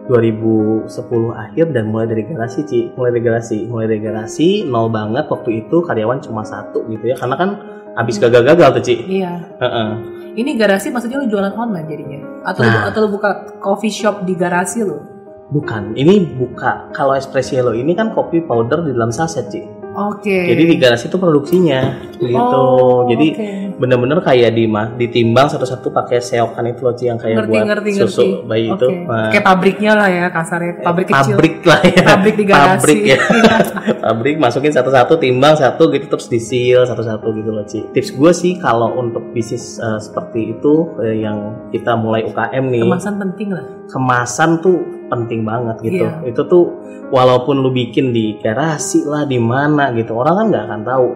[0.09, 0.89] 2010
[1.35, 2.81] akhir dan mulai dari garasi Ci.
[2.95, 3.59] Mulai dari garasi.
[3.67, 5.27] Mulai dari garasi nol banget.
[5.27, 7.19] Waktu itu karyawan cuma satu gitu ya.
[7.19, 7.51] Karena kan
[7.99, 8.25] habis hmm.
[8.31, 8.97] gagal-gagal tuh Ci.
[9.05, 9.33] Iya.
[9.59, 9.91] Uh -uh.
[10.39, 12.19] ini garasi maksudnya lu jualan online jadinya?
[12.47, 15.19] Atau nah, lu, atau lu buka coffee shop di garasi lo
[15.51, 15.97] bukan.
[15.97, 16.93] Ini buka.
[16.95, 19.78] Kalau espresso ini kan kopi powder di dalam saset Ci
[20.09, 20.39] Oke.
[20.49, 21.81] Jadi di garasi itu produksinya
[22.15, 22.35] gitu.
[22.35, 23.49] Oh, Jadi oke.
[23.77, 28.03] bener-bener kayak di ditimbang satu-satu pakai seokan itu loh yang kayak ngerti buat ngerti susu
[28.03, 28.27] ngerti.
[28.45, 28.75] bayi Oke.
[28.75, 28.89] itu.
[29.05, 31.35] Nah, Kayak pabriknya lah ya kasarnya, pabrik kecil.
[31.35, 32.03] pabrik lah ya.
[32.05, 32.71] Pabrik di garasi.
[32.75, 33.19] Pabrik ya.
[34.05, 37.81] pabrik masukin satu-satu timbang satu gitu terus disil satu-satu gitu loh Ci.
[37.91, 42.83] Tips gue sih kalau untuk bisnis eh, seperti itu eh, yang kita mulai UKM nih,
[42.83, 43.65] Kemasan penting lah.
[43.89, 46.05] kemasan tuh penting banget gitu.
[46.05, 46.21] Iya.
[46.27, 46.65] Itu tuh
[47.09, 51.09] walaupun lu bikin di garasi lah di mana gitu, orang kan nggak akan tahu.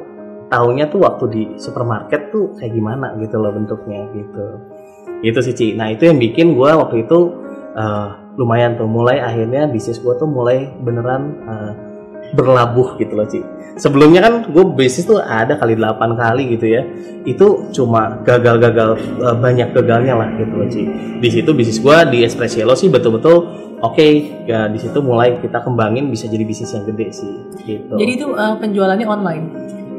[0.53, 4.61] Taunya tuh waktu di supermarket tuh kayak gimana gitu loh bentuknya gitu.
[5.25, 5.67] Itu sih Ci.
[5.73, 7.33] Nah itu yang bikin gua waktu itu
[7.73, 11.73] eh, lumayan tuh mulai akhirnya bisnis gua tuh mulai beneran eh,
[12.33, 13.41] berlabuh gitu loh Ci.
[13.81, 16.83] Sebelumnya kan gue bisnis tuh ada kali 8 kali gitu ya.
[17.25, 20.83] Itu cuma gagal-gagal eh, banyak gagalnya lah gitu loh Ci.
[21.21, 23.37] Di situ bisnis gua di Espressielo sih betul-betul
[23.83, 24.09] oke
[24.47, 27.33] ya di situ mulai kita kembangin bisa jadi bisnis yang gede sih
[27.65, 27.95] gitu.
[27.97, 29.47] Jadi itu eh, penjualannya online.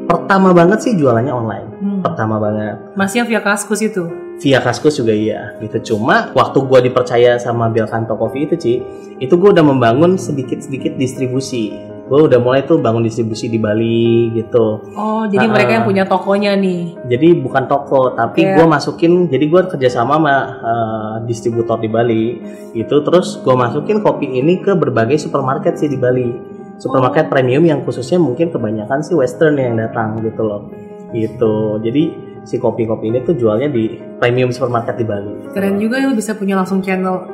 [0.04, 1.68] pertama banget sih jualannya online.
[1.80, 2.00] Hmm.
[2.04, 2.76] Pertama banget.
[2.92, 4.04] Masih yang via Kaskus itu.
[4.36, 5.96] Via Kaskus juga iya gitu.
[5.96, 8.74] Cuma waktu gua dipercaya sama Belkanto Coffee itu Ci,
[9.16, 11.93] itu gua udah membangun sedikit-sedikit distribusi.
[12.04, 14.84] Gue udah mulai tuh bangun distribusi di Bali gitu.
[14.92, 17.00] Oh, jadi Ah, mereka yang punya tokonya nih.
[17.08, 19.12] Jadi bukan toko, tapi Kayak- gue masukin.
[19.26, 22.24] Jadi gue kerjasama sama eh, distributor di Bali.
[22.72, 26.28] Itu terus gue masukin kopi ini ke berbagai supermarket sih di Bali.
[26.76, 30.68] Supermarket premium yang khususnya mungkin kebanyakan sih Western yang datang gitu loh.
[31.08, 31.80] Gitu.
[31.80, 32.02] Jadi
[32.44, 33.88] si kopi-kopi ini tuh jualnya di
[34.20, 35.34] premium supermarket di Bali.
[35.56, 37.24] Keren juga ya bisa punya langsung channel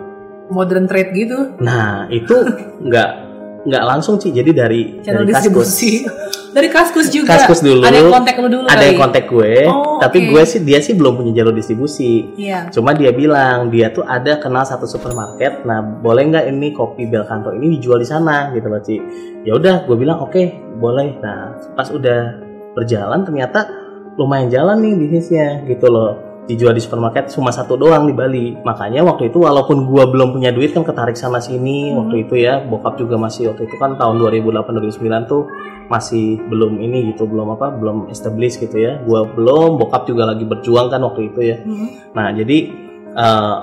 [0.47, 1.59] modern trade gitu.
[1.59, 2.37] Nah itu
[2.87, 3.11] nggak
[3.65, 4.33] nggak langsung sih.
[4.33, 5.71] Jadi dari Channel dari Kaskus.
[6.51, 7.39] Dari Kaskus juga.
[7.39, 7.87] Kaskus dulu.
[7.87, 10.99] Ada yang kontak lu dulu Ada yang kontak gue, Oh, tapi gue sih dia sih
[10.99, 12.27] belum punya jalur distribusi.
[12.35, 12.75] Iya.
[12.75, 15.63] Cuma dia bilang dia tuh ada kenal satu supermarket.
[15.63, 18.99] Nah, boleh nggak ini kopi Belcanto ini dijual di sana gitu loh, Ci.
[19.47, 20.43] Ya udah, gue bilang oke,
[20.83, 21.23] boleh.
[21.23, 22.43] Nah, pas udah
[22.75, 23.71] berjalan ternyata
[24.19, 26.30] lumayan jalan nih bisnisnya gitu loh.
[26.51, 28.59] Dijual di supermarket cuma satu doang di Bali.
[28.59, 32.03] Makanya waktu itu walaupun gua belum punya duit kan ketarik sana sini Hmm.
[32.03, 32.59] waktu itu ya.
[32.67, 35.47] Bokap juga masih waktu itu kan tahun 2008 2009 tuh
[35.87, 38.99] masih belum ini gitu, belum apa, belum established gitu ya.
[39.07, 41.57] Gua belum, bokap juga lagi berjuang kan waktu itu ya.
[41.63, 41.87] Hmm.
[42.19, 42.59] Nah, jadi
[43.15, 43.57] eh,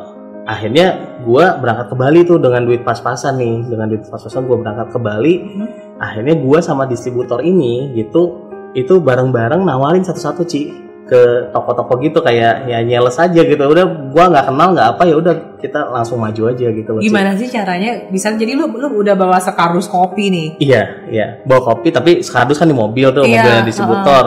[0.47, 4.95] akhirnya gua berangkat ke Bali tuh dengan duit pas-pasan nih, dengan duit pas-pasan gua berangkat
[4.95, 5.34] ke Bali.
[5.43, 5.67] Hmm.
[6.00, 12.67] Akhirnya gua sama distributor ini gitu itu bareng-bareng nawarin satu-satu Ci ke toko-toko gitu kayak
[12.67, 13.63] ya nyales aja gitu.
[13.63, 17.02] Udah gua nggak kenal nggak apa ya udah kita langsung maju aja gitu loh.
[17.02, 18.12] Gimana sih caranya?
[18.12, 20.48] Bisa jadi lu lu udah bawa sekardus kopi nih.
[20.60, 21.26] Iya, iya.
[21.48, 24.24] Bawa kopi tapi sekardus kan di mobil tuh, Iya, mobilnya distributor.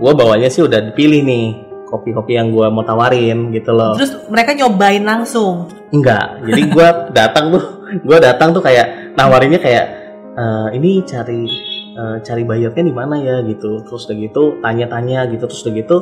[0.00, 1.46] Gua bawanya sih udah dipilih nih
[1.86, 3.92] kopi-kopi yang gua mau tawarin gitu loh.
[4.00, 5.68] Terus mereka nyobain langsung.
[5.92, 6.40] Enggak.
[6.48, 6.88] Jadi gua
[7.20, 7.64] datang tuh,
[8.02, 9.84] gua datang tuh kayak nawarinnya kayak
[10.32, 11.44] "Eh, ini cari
[11.92, 13.84] eh, cari bayarnya di mana ya gitu.
[13.84, 15.96] Terus udah gitu tanya-tanya gitu terus udah gitu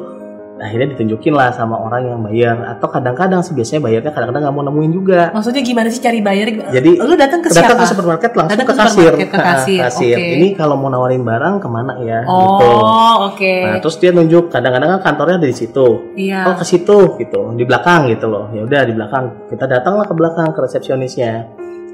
[0.61, 4.65] akhirnya ditunjukin lah sama orang yang bayar atau kadang-kadang sih biasanya bayarnya kadang-kadang nggak mau
[4.69, 5.21] nemuin juga.
[5.33, 6.47] Maksudnya gimana sih cari bayar?
[6.69, 7.83] Jadi lu datang ke datang siapa?
[7.83, 9.13] ke supermarket langsung Datang ke, ke kasir.
[9.17, 10.17] ke kasir, kasir.
[10.21, 10.29] oke.
[10.37, 12.21] Ini kalau mau nawarin barang ke mana ya?
[12.29, 12.69] gitu.
[12.69, 13.55] Oh, oke.
[13.65, 15.87] Nah, terus dia nunjuk kadang-kadang kan kantornya ada di situ.
[16.15, 16.45] Iya.
[16.45, 18.53] Oh, ke situ gitu, di belakang gitu loh.
[18.53, 19.49] Ya udah di belakang.
[19.49, 21.33] Kita datanglah ke belakang ke resepsionisnya.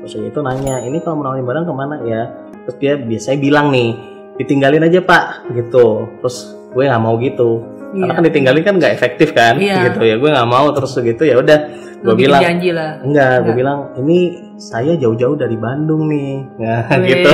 [0.02, 2.22] Terus gitu nanya, "Ini kalau mau nawarin barang ke mana ya?"
[2.66, 3.88] Terus dia biasanya bilang nih,
[4.36, 6.10] "Ditinggalin aja, Pak." gitu.
[6.18, 6.36] Terus
[6.74, 7.62] gue nggak mau gitu.
[7.96, 8.16] Karena Iya.
[8.20, 9.88] kan ditinggalin kan nggak efektif kan Iya.
[9.90, 10.14] gitu ya.
[10.20, 11.58] Gue nggak mau terus gitu ya udah
[11.96, 13.00] gue bilang janji lah.
[13.00, 14.18] Enggak, gue bilang ini
[14.60, 16.44] saya jauh-jauh dari Bandung nih.
[16.60, 17.30] Nah, gitu.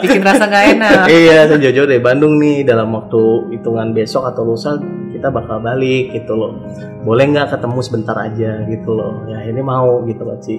[0.00, 1.04] Bikin rasa gak enak.
[1.20, 2.62] iya, saya jauh-jauh dari Bandung nih.
[2.62, 4.78] Dalam waktu hitungan besok atau lusa
[5.10, 6.54] kita bakal balik gitu loh.
[7.02, 9.26] Boleh nggak ketemu sebentar aja gitu loh.
[9.26, 10.56] Ya ini mau gitu loh Ci.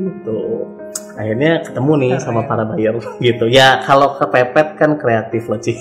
[0.00, 0.40] Gitu.
[1.20, 3.44] Akhirnya ketemu nih sama para buyer gitu.
[3.44, 5.76] Ya kalau kepepet kan kreatif loh Ci.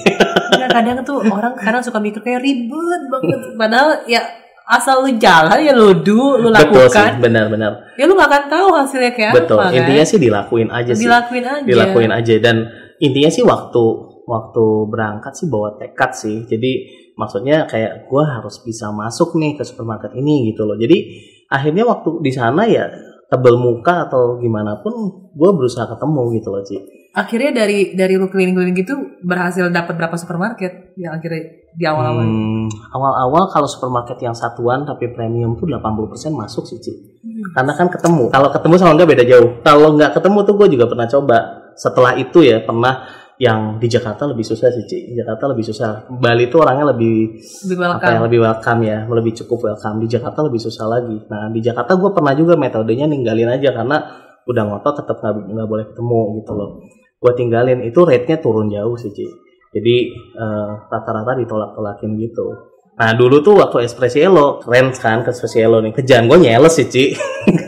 [0.51, 3.39] Enggak, kadang tuh orang kadang suka mikir kayak ribet banget.
[3.55, 4.19] Padahal ya
[4.67, 7.23] asal lu jalan ya lu do, lu Betul sih, lakukan.
[7.23, 7.71] benar-benar.
[7.95, 9.57] Ya lu gak akan tahu hasilnya kayak Betul.
[9.57, 9.77] apa kan.
[9.79, 11.07] Intinya sih dilakuin aja sih.
[11.07, 11.65] dilakuin aja.
[11.65, 12.57] dilakuin aja dan
[12.99, 13.83] intinya sih waktu
[14.29, 16.71] waktu berangkat sih bawa tekad sih jadi
[17.17, 21.01] maksudnya kayak gue harus bisa masuk nih ke supermarket ini gitu loh jadi
[21.49, 22.85] akhirnya waktu di sana ya
[23.29, 24.93] tebel muka atau gimana pun
[25.29, 26.77] gue berusaha ketemu gitu loh Ci.
[27.13, 32.25] Akhirnya dari dari lu keliling-keliling gitu berhasil dapat berapa supermarket yang akhirnya di awal-awal.
[32.25, 36.93] Hmm, awal-awal kalau supermarket yang satuan tapi premium tuh 80% masuk sih Ci.
[37.19, 37.51] Hmm.
[37.51, 38.31] karena kan ketemu.
[38.31, 39.49] Kalau ketemu sama enggak beda jauh.
[39.61, 41.37] Kalau nggak ketemu tuh gue juga pernah coba.
[41.79, 43.07] Setelah itu ya pernah
[43.39, 45.15] yang di Jakarta lebih susah sih Ci.
[45.15, 46.11] Jakarta lebih susah.
[46.11, 47.39] Bali tuh orangnya lebih
[47.71, 48.23] Lebih apa ya welcome.
[48.27, 48.97] lebih welcome ya.
[49.07, 49.97] Lebih cukup welcome.
[50.03, 51.17] Di Jakarta lebih susah lagi.
[51.31, 53.97] Nah di Jakarta gue pernah juga metodenya ninggalin aja karena
[54.43, 56.69] udah ngotot tetap nggak nggak boleh ketemu gitu loh.
[57.15, 57.79] Gue tinggalin.
[57.87, 59.23] Itu rate-nya turun jauh sih Ci.
[59.71, 59.95] Jadi
[60.35, 62.68] eh, rata-rata ditolak-tolakin gitu.
[62.99, 65.95] Nah dulu tuh waktu Espressiello keren kan ke Espressiello nih.
[65.95, 67.15] Kerjaan gue nyeles sih Ci.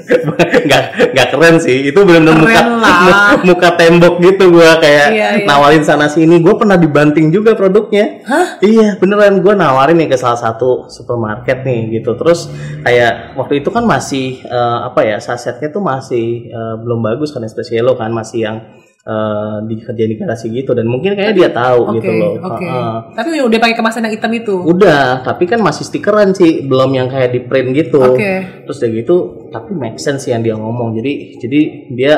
[0.67, 0.83] nggak
[1.15, 1.87] nggak keren sih.
[1.87, 3.39] Itu benar-benar muka, lah.
[3.47, 5.47] muka tembok gitu gue kayak Iya, iya.
[5.47, 6.43] nawarin sana sini.
[6.43, 8.27] Gue pernah dibanting juga produknya.
[8.27, 8.59] Hah?
[8.59, 12.11] Iya beneran gue nawarin nih ke salah satu supermarket nih gitu.
[12.19, 12.51] Terus
[12.83, 17.39] kayak waktu itu kan masih eh, apa ya sasetnya tuh masih eh, belum bagus kan
[17.47, 18.57] Espressiello kan masih yang
[19.01, 22.33] eh, dikerjain di garasi gitu dan mungkin kayaknya dia tahu Oke, gitu loh.
[22.37, 22.93] Heeh.
[23.17, 24.55] Tapi udah pakai kemasan yang hitam itu.
[24.61, 28.01] Udah, tapi kan masih stikeran sih, belum yang kayak di print gitu.
[28.01, 28.65] Oke.
[28.65, 29.15] Terus udah gitu,
[29.49, 30.93] tapi make sense yang dia ngomong.
[30.97, 31.59] Jadi, jadi
[31.93, 32.13] dia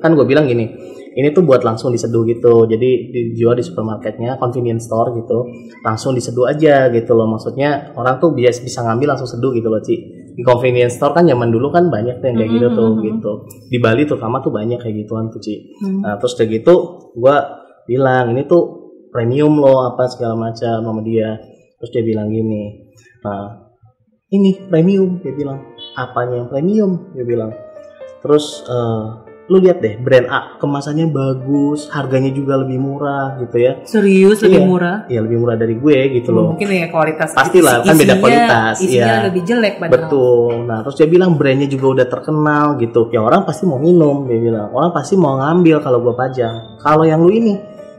[0.00, 0.66] kan gue bilang gini,
[1.14, 2.66] ini tuh buat langsung diseduh gitu.
[2.66, 5.46] Jadi dijual di supermarketnya, convenience store gitu,
[5.86, 7.30] langsung diseduh aja gitu loh.
[7.30, 10.23] Maksudnya orang tuh biasa bisa ngambil langsung seduh gitu loh, Ci.
[10.34, 13.32] Di convenience store kan zaman dulu kan banyak tuh yang kayak gitu tuh gitu.
[13.70, 15.78] Di Bali terutama tuh banyak kayak gituan tuh, Ci.
[15.78, 16.02] Hmm.
[16.02, 16.74] Nah, terus udah gitu
[17.14, 17.36] gua
[17.86, 21.38] bilang ini tuh premium loh apa segala macam sama dia.
[21.78, 22.90] Terus dia bilang gini,
[23.22, 23.70] nah
[24.32, 25.62] ini premium dia bilang
[25.94, 27.52] apanya yang premium dia bilang.
[28.24, 33.84] Terus eh, lu lihat deh brand A kemasannya bagus, harganya juga lebih murah gitu ya.
[33.84, 34.68] Serius lebih Iya.
[34.68, 34.96] murah.
[35.12, 36.56] Ya lebih murah dari gue gitu loh.
[36.56, 39.24] Mungkin ya kualitas Pastilah, kan beda kualitas, Isinya iya.
[39.28, 40.08] lebih jelek padahal.
[40.08, 40.52] Betul.
[40.64, 43.12] Nah, terus dia bilang brandnya juga udah terkenal gitu.
[43.12, 44.72] Ya orang pasti mau minum, dia bilang.
[44.72, 46.80] Orang pasti mau ngambil kalau gua pajang.
[46.80, 47.52] Kalau yang lu ini,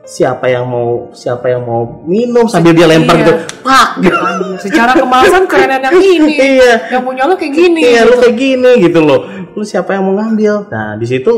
[0.05, 3.21] siapa yang mau siapa yang mau minum sambil dia lempar Iya.
[3.21, 4.15] gitu, pak gitu.
[4.15, 6.33] Anjir, Secara kemasan kerenan yang ini.
[6.37, 6.73] Iya.
[6.93, 7.79] Yang punya lo kayak gini.
[7.81, 9.19] Iya, lu kayak gini gitu loh.
[9.51, 10.69] Lu siapa yang mau ngambil?
[10.69, 11.33] Nah, di situ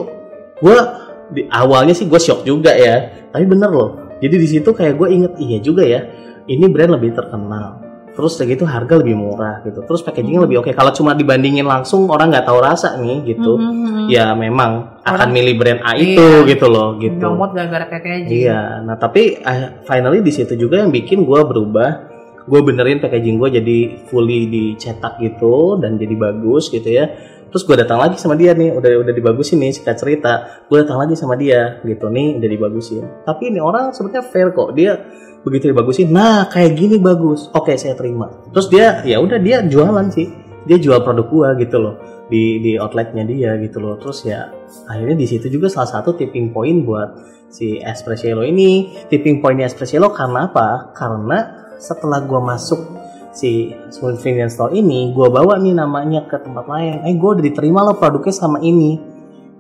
[0.60, 0.80] gua
[1.28, 3.28] di awalnya sih gue shock juga ya.
[3.32, 3.90] Tapi bener loh.
[4.20, 6.04] Jadi di situ kayak gue inget iya juga ya.
[6.44, 7.87] Ini brand lebih terkenal.
[8.18, 9.86] Terus kayak gitu harga lebih murah gitu.
[9.86, 10.74] Terus packagingnya lebih oke.
[10.74, 13.62] Kalau cuma dibandingin langsung orang nggak tahu rasa nih gitu.
[13.62, 14.10] Mhm.
[14.10, 16.18] Ya memang akan Orang- milih brand A Iya.
[16.18, 17.22] itu gitu loh gitu.
[17.22, 18.34] Nyomot gara-gara packaging.
[18.42, 22.10] Iya, nah tapi eh, finally di situ juga yang bikin gue berubah.
[22.44, 23.78] Gue benerin packaging gue jadi
[24.10, 27.14] fully dicetak gitu dan jadi bagus gitu ya.
[27.48, 30.34] Terus gue datang lagi sama dia nih, udah udah dibagusin nih singkat cerita.
[30.68, 33.04] Gue datang lagi sama dia gitu nih, udah dibagusin.
[33.24, 34.74] Tapi ini orang sebenarnya fair kok.
[34.74, 35.00] Dia
[35.46, 37.50] begitu dibagusin, nah kayak gini bagus.
[37.54, 38.30] Oke, saya terima.
[38.54, 40.28] Terus dia ya udah dia jualan sih.
[40.68, 41.96] Dia jual produk gua gitu loh
[42.28, 43.96] di di outletnya dia gitu loh.
[43.96, 44.52] Terus ya
[44.92, 50.12] akhirnya di situ juga salah satu tipping point buat si Espressiello ini tipping pointnya Espressiello
[50.12, 50.92] karena apa?
[50.92, 53.00] Karena setelah gua masuk
[53.32, 53.72] si
[54.02, 57.08] convenience store ini, gua bawa nih namanya ke tempat lain.
[57.08, 59.00] Eh, gua udah diterima loh produknya sama ini,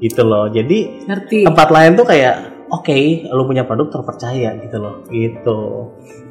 [0.02, 0.50] gitu loh.
[0.52, 1.46] Jadi Ngerti.
[1.46, 5.60] tempat lain tuh kayak oke, lu punya produk terpercaya gitu loh, gitu.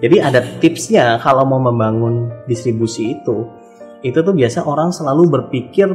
[0.01, 3.49] Jadi ada tipsnya kalau mau membangun distribusi itu,
[4.05, 5.89] itu tuh biasa orang selalu berpikir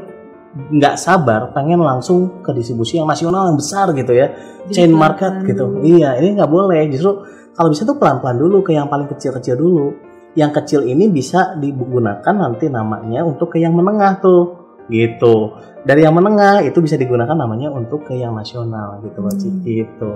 [0.51, 4.35] nggak sabar pengen langsung ke distribusi yang nasional yang besar gitu ya.
[4.67, 5.79] Chain market gitu.
[5.79, 6.91] Iya ini nggak boleh.
[6.91, 7.23] Justru
[7.55, 9.95] kalau bisa tuh pelan-pelan dulu ke yang paling kecil-kecil dulu.
[10.35, 15.59] Yang kecil ini bisa digunakan nanti namanya untuk ke yang menengah tuh gitu.
[15.81, 19.33] Dari yang menengah itu bisa digunakan namanya untuk ke yang nasional gitu loh.
[19.33, 19.61] Hmm.
[19.61, 20.13] gitu.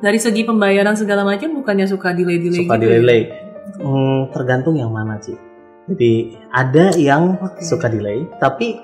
[0.00, 2.88] Dari segi pembayaran segala macam bukannya suka delay-delay suka gitu.
[2.88, 3.22] delay
[3.78, 5.36] Hmm, tergantung yang mana sih
[5.90, 7.62] jadi ada yang Oke.
[7.66, 8.78] suka delay tapi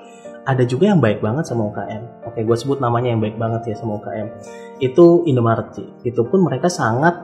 [0.47, 3.75] ada juga yang baik banget sama UKM oke gue sebut namanya yang baik banget ya
[3.75, 4.27] sama UKM
[4.79, 7.15] itu Indomaret sih itu pun mereka sangat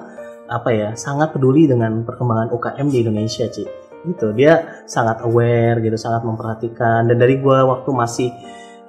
[0.48, 3.68] apa ya sangat peduli dengan perkembangan UKM di Indonesia sih
[4.08, 4.36] gitu.
[4.36, 7.08] Dia sangat aware gitu sangat memperhatikan.
[7.08, 8.30] Dan dari gua waktu masih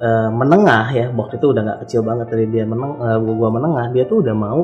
[0.03, 3.87] eh, menengah ya waktu itu udah nggak kecil banget dari dia meneng eh, gua menengah
[3.94, 4.61] dia tuh udah mau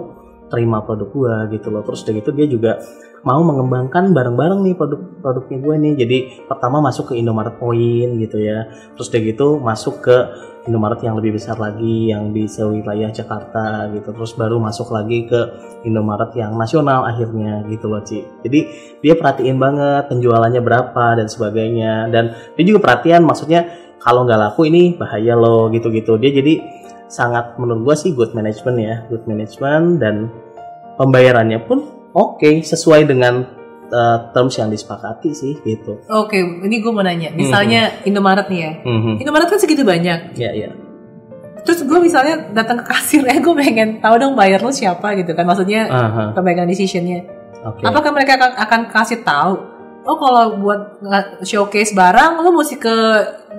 [0.50, 1.82] terima produk gua gitu loh.
[1.86, 2.72] Terus udah gitu dia juga
[3.20, 5.94] mau mengembangkan bareng-bareng nih produk-produknya gue nih.
[6.00, 8.68] Jadi pertama masuk ke Indomaret Point gitu ya.
[8.96, 10.16] Terus udah gitu masuk ke
[10.68, 14.12] Indomaret yang lebih besar lagi yang di sewilayah Jakarta gitu.
[14.12, 15.40] Terus baru masuk lagi ke
[15.88, 18.24] Indomaret yang nasional akhirnya gitu loh Ci.
[18.44, 18.60] Jadi
[19.00, 22.08] dia perhatiin banget penjualannya berapa dan sebagainya.
[22.12, 23.68] Dan dia juga perhatian maksudnya
[24.00, 26.16] kalau nggak laku ini bahaya loh gitu-gitu.
[26.16, 26.60] Dia jadi
[27.10, 28.94] sangat menurut gua sih good management ya.
[29.08, 30.28] Good management dan
[31.00, 33.46] pembayarannya pun oke sesuai dengan
[33.90, 37.30] uh, terms yang disepakati sih gitu Oke, ini gue mau nanya.
[37.34, 38.72] Misalnya Indomaret nih ya.
[38.86, 39.12] Mhm.
[39.22, 40.34] Indomaret kan segitu banyak.
[40.34, 40.70] ya ya
[41.60, 45.36] Terus gue misalnya datang ke kasir, eh gue pengen tahu dong bayar lo siapa gitu
[45.36, 45.44] kan.
[45.44, 47.26] Maksudnya Aha, pemegang decisionnya.
[47.60, 49.69] oke Apakah mereka akan, akan kasih tahu?
[50.00, 50.80] Oh kalau buat
[51.40, 52.96] showcase barang, lo mesti ke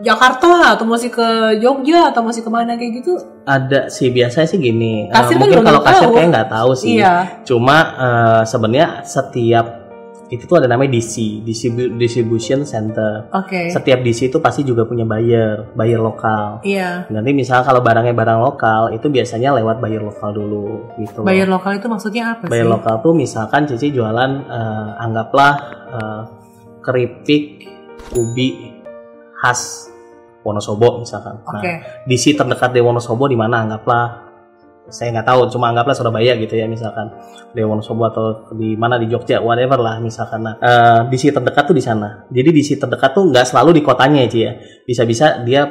[0.01, 1.27] Jakarta atau mesti ke
[1.61, 3.13] Jogja atau mesti ke mana kayak gitu?
[3.41, 7.01] ada sih biasanya sih gini eh, Kasir kan mungkin kalau kasir kayak nggak tahu sih
[7.01, 7.41] Iya.
[7.41, 9.65] cuma eh, sebenarnya setiap
[10.31, 13.27] itu tuh ada namanya DC, Distribu- Distribution Center.
[13.35, 13.67] Oke.
[13.67, 16.63] Setiap DC itu pasti juga punya buyer, buyer lokal.
[16.63, 17.11] Iya.
[17.11, 21.27] Nanti misalnya kalau barangnya barang lokal, itu biasanya lewat buyer lokal dulu gitu.
[21.27, 22.71] Bayar lokal itu maksudnya apa Buyer sih?
[22.71, 25.53] lokal tuh misalkan Cici jualan eh, anggaplah
[25.91, 26.21] eh,
[26.79, 27.67] keripik
[28.15, 28.71] ubi
[29.35, 29.91] khas
[30.47, 31.43] Wonosobo misalkan.
[31.43, 31.59] Oke.
[31.69, 34.30] Nah, DC terdekat di Wonosobo di mana anggaplah
[34.89, 37.13] saya nggak tahu, cuma anggaplah Surabaya gitu ya misalkan
[37.51, 40.41] di Wonosobo atau di mana di Jogja, whatever lah misalkan.
[40.41, 42.25] Nah, eh, DC terdekat tuh di sana.
[42.31, 44.51] Jadi DC terdekat tuh nggak selalu di kotanya ya, Ci, ya.
[44.87, 45.67] Bisa-bisa dia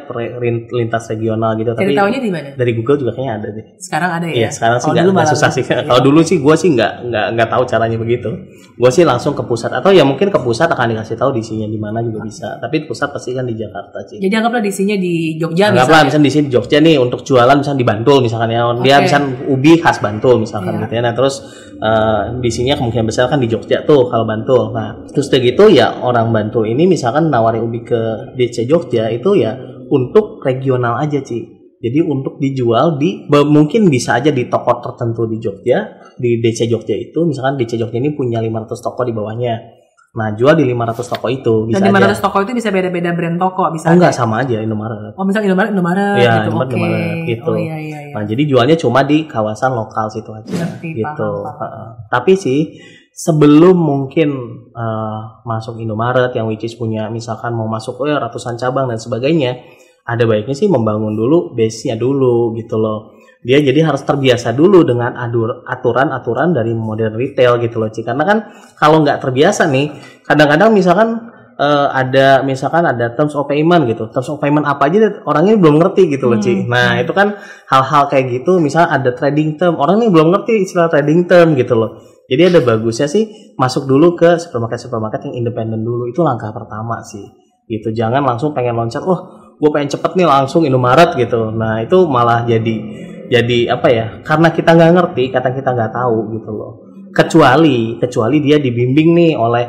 [0.71, 1.73] lintas regional gitu.
[1.75, 2.49] Cari Tapi tahunya di mana?
[2.55, 3.65] dari Google juga kayaknya ada deh.
[3.81, 4.35] Sekarang ada ya?
[4.45, 5.65] Iya, sekarang sih nggak susah sih.
[5.65, 8.31] Kalau dulu sih gue sih nggak nggak nggak tahu caranya begitu.
[8.77, 11.79] Gue sih langsung ke pusat atau ya mungkin ke pusat akan dikasih tahu di di
[11.81, 12.57] mana juga bisa.
[12.61, 14.21] Tapi pusat pasti kan di Jakarta sih.
[14.21, 16.05] Jadi anggaplah di sini di Jogja Anggaplah misalnya.
[16.07, 18.63] misalnya di sini di Jogja nih untuk jualan misalnya di Bantul misalkan ya.
[18.81, 19.07] Dia Oke.
[19.09, 20.83] misalnya ubi khas Bantul misalkan Iya.
[20.85, 21.03] gitu ya.
[21.03, 21.35] Nah, terus
[21.81, 24.77] eh, di sini kemungkinan besar kan di Jogja tuh kalau Bantul.
[24.77, 29.35] Nah, terus udah gitu ya orang Bantul ini misalkan nawarin ubi ke DC Jogja itu
[29.41, 29.57] ya
[29.89, 31.59] untuk regional aja, Ci.
[31.81, 36.93] Jadi untuk dijual di mungkin bisa aja di toko tertentu di Jogja, di DC Jogja
[36.93, 39.80] itu misalkan DC Jogja ini punya 500 toko di bawahnya.
[40.11, 42.19] Nah, jual di 500 toko itu bisa Dan di aja.
[42.19, 45.15] 500 toko itu bisa beda-beda brand toko, bisa Oh, enggak sama aja Indomaret.
[45.15, 46.47] Oh, misalnya Indomaret, Indomaret Iya, gitu.
[46.51, 46.75] Indomaret, Oke.
[46.75, 47.53] Indomaret, gitu.
[47.55, 48.15] Oh iya iya iya.
[48.19, 51.31] Nah, jadi jualnya cuma di kawasan lokal situ aja Ngerti, gitu.
[51.47, 51.89] paham, paham.
[52.11, 52.75] Tapi sih
[53.15, 54.31] sebelum mungkin
[54.75, 58.99] eh, masuk Indomaret yang which is punya misalkan mau masuk oh ya ratusan cabang dan
[58.99, 59.63] sebagainya,
[60.03, 63.15] ada baiknya sih membangun dulu base-nya dulu gitu loh.
[63.41, 65.17] Dia jadi harus terbiasa dulu dengan
[65.65, 68.05] aturan-aturan dari modern retail gitu loh, Ci.
[68.05, 68.39] Karena kan
[68.77, 69.97] kalau nggak terbiasa nih,
[70.29, 74.13] kadang-kadang misalkan eh, ada misalkan ada terms of payment gitu.
[74.13, 76.53] Terms of payment apa aja deh, orang ini belum ngerti gitu loh, Ci.
[76.53, 76.69] Hmm.
[76.69, 77.41] Nah, itu kan
[77.73, 81.73] hal-hal kayak gitu, misalnya ada trading term, orang ini belum ngerti istilah trading term gitu
[81.81, 81.97] loh.
[82.31, 86.07] Jadi ada bagusnya sih masuk dulu ke supermarket-supermarket yang independen dulu.
[86.07, 87.27] Itu langkah pertama sih.
[87.67, 87.91] Gitu.
[87.91, 92.47] Jangan langsung pengen loncat, "Oh, gue pengen cepet nih langsung Indomaret gitu." Nah, itu malah
[92.47, 94.07] jadi jadi apa ya?
[94.27, 96.73] Karena kita nggak ngerti, kata kita nggak tahu gitu loh.
[97.15, 99.65] Kecuali kecuali dia dibimbing nih oleh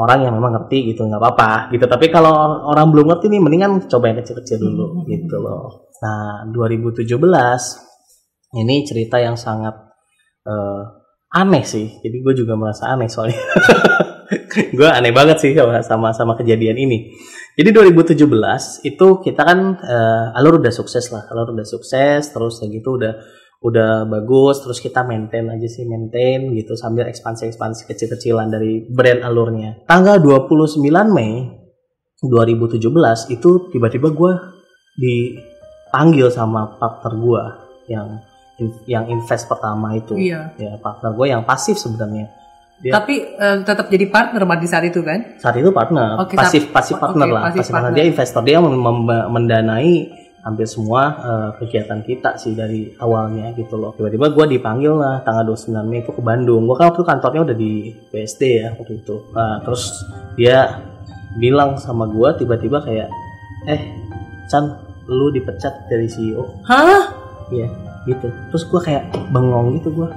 [0.00, 1.84] orang yang memang ngerti gitu nggak apa-apa gitu.
[1.84, 2.32] Tapi kalau
[2.72, 5.92] orang belum ngerti nih mendingan coba yang kecil-kecil dulu gitu loh.
[6.00, 7.04] Nah 2017
[8.56, 9.76] ini cerita yang sangat
[10.48, 10.82] eh,
[11.36, 12.00] aneh sih.
[12.00, 13.36] Jadi gue juga merasa aneh soalnya.
[14.76, 17.12] Gue aneh banget sih sama sama sama kejadian ini
[17.52, 18.16] jadi 2017
[18.88, 23.12] itu kita kan eh, alur udah sukses lah alur udah sukses terus kayak gitu udah
[23.62, 29.22] udah bagus terus kita maintain aja sih maintain gitu sambil ekspansi ekspansi kecil-kecilan dari brand
[29.22, 29.86] alurnya.
[29.86, 30.82] Tanggal 29
[31.14, 31.46] Mei
[32.26, 32.82] 2017
[33.30, 34.32] itu tiba-tiba gue
[34.98, 37.42] dipanggil sama partner gue
[37.94, 38.08] yang
[38.90, 40.18] yang invest pertama itu.
[40.18, 40.58] Iya.
[40.58, 42.41] ya partner gue yang pasif sebenarnya
[42.82, 45.38] Dia- Tapi eh, tetap jadi partner di saat itu kan?
[45.38, 47.96] saat itu partner Oke, pasif saat- pasif partner lah pasif pasif partner partner.
[47.96, 48.58] dia investor dia
[49.28, 49.94] mendanai
[50.40, 55.46] hampir semua eh, kegiatan kita sih dari awalnya gitu loh tiba-tiba gue dipanggil lah tanggal
[55.48, 57.72] 29 Mei itu ke Bandung gue kan waktu itu kantornya udah di
[58.08, 60.02] BSD ya waktu itu Nah, terus
[60.34, 60.82] dia
[61.32, 63.06] bilang sama gue tiba-tiba kayak
[63.64, 63.80] eh
[64.44, 64.66] Chan
[65.04, 67.14] lu dipecat dari CEO Hah?
[67.48, 67.68] Iya,
[68.04, 68.26] gitu.
[68.48, 70.08] Terus gue kayak bengong gitu gue.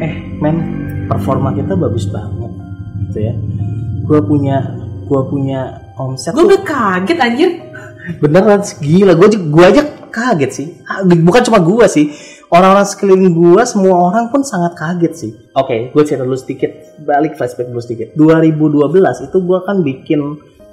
[0.00, 0.56] Eh, men,
[1.10, 2.52] performa kita bagus banget,
[3.04, 3.34] gitu ya.
[4.06, 4.56] Gue punya,
[5.04, 5.60] gue punya
[5.94, 7.50] omset Gue udah kaget anjir.
[8.18, 9.12] beneran gila.
[9.12, 10.66] Gue gue aja kaget sih.
[10.82, 12.06] Ah, Bukan cuma gue sih.
[12.46, 15.32] Orang-orang sekeliling gue, semua orang pun sangat kaget sih.
[15.54, 16.70] Oke, gue cerita dulu sedikit.
[16.98, 18.10] Balik flashback dulu sedikit.
[18.18, 18.90] 2012
[19.26, 20.20] itu gue kan bikin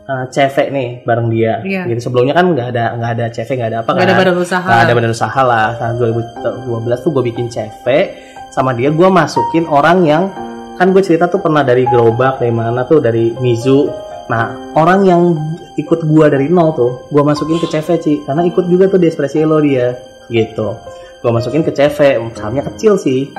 [0.08, 1.62] uh, CV nih bareng dia.
[1.62, 1.84] Iya.
[1.86, 4.22] Jadi sebelumnya kan nggak ada nggak ada CV nggak ada apa Gak ada kan.
[4.26, 4.66] badan usaha.
[4.66, 5.68] Nah, ada badan usaha lah.
[5.78, 7.86] Tahun 2012 tuh gue bikin CV
[8.58, 10.34] sama dia gue masukin orang yang
[10.82, 13.86] kan gue cerita tuh pernah dari gerobak dari mana tuh dari Mizu.
[14.34, 15.22] Nah orang yang
[15.78, 19.06] ikut gue dari nol tuh gue masukin ke CV Ci karena ikut juga tuh di
[19.06, 19.94] Espressielo dia
[20.34, 20.74] gitu.
[21.22, 23.30] Gue masukin ke CV sahamnya kecil sih.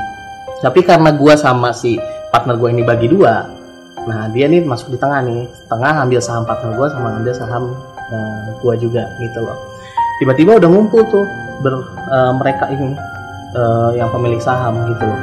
[0.62, 1.98] Tapi karena gue sama si
[2.30, 3.46] partner gue ini bagi dua,
[4.10, 7.78] nah dia nih masuk di tengah nih, tengah ambil saham partner gue sama ambil saham
[8.58, 9.78] gue juga gitu loh
[10.18, 11.24] tiba-tiba udah ngumpul tuh
[11.62, 11.74] ber,
[12.10, 12.94] eh, mereka ini
[13.54, 15.20] eh, yang pemilik saham gitu loh.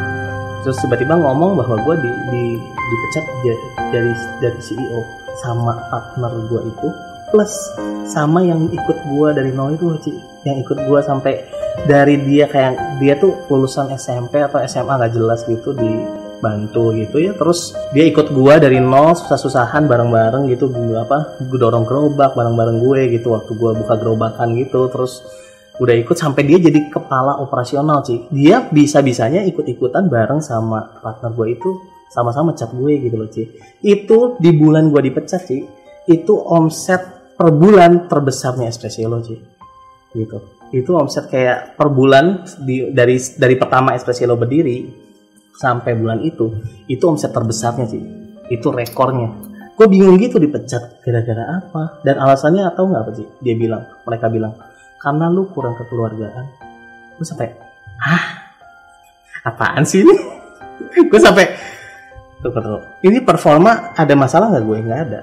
[0.65, 3.25] Terus tiba-tiba ngomong bahwa gue di, di dipecat
[3.93, 5.01] dari dari CEO
[5.45, 6.87] sama partner gue itu
[7.29, 7.53] plus
[8.09, 10.13] sama yang ikut gue dari nol itu loh, Ci.
[10.45, 11.45] yang ikut gue sampai
[11.83, 15.91] dari dia kayak dia tuh lulusan SMP atau SMA nggak jelas gitu di
[16.39, 17.31] bantu gitu ya.
[17.35, 22.77] Terus dia ikut gua dari nol susah-susahan bareng-bareng gitu gua apa gue dorong gerobak bareng-bareng
[22.79, 24.87] gue gitu waktu gua buka gerobakan gitu.
[24.87, 25.25] Terus
[25.75, 31.47] udah ikut sampai dia jadi kepala operasional sih dia bisa-bisanya ikut-ikutan bareng sama partner gue
[31.51, 31.69] itu
[32.15, 33.43] sama-sama cat gue gitu loh Ci.
[33.83, 35.59] Itu di bulan gue dipecat Ci
[36.07, 39.35] itu omset per bulan terbesarnya Espressiolo Ci.
[40.15, 40.37] Gitu.
[40.71, 45.03] Itu omset kayak per bulan di, dari dari pertama Espressiolo berdiri
[45.55, 46.51] sampai bulan itu
[46.87, 48.03] itu omset terbesarnya sih
[48.47, 49.51] itu rekornya.
[49.75, 51.99] Gue bingung gitu dipecat gara-gara apa?
[51.99, 54.55] Dan alasannya atau nggak apa sih dia bilang mereka bilang
[54.99, 56.45] karena lu kurang kekeluargaan.
[57.15, 57.55] Gue sampai
[58.01, 58.51] ah
[59.45, 60.15] apaan sih ini?
[61.11, 61.47] Gue sampai
[62.43, 64.63] tuh, tuh, ini performa ada masalah nggak?
[64.65, 65.21] Gue nggak ada.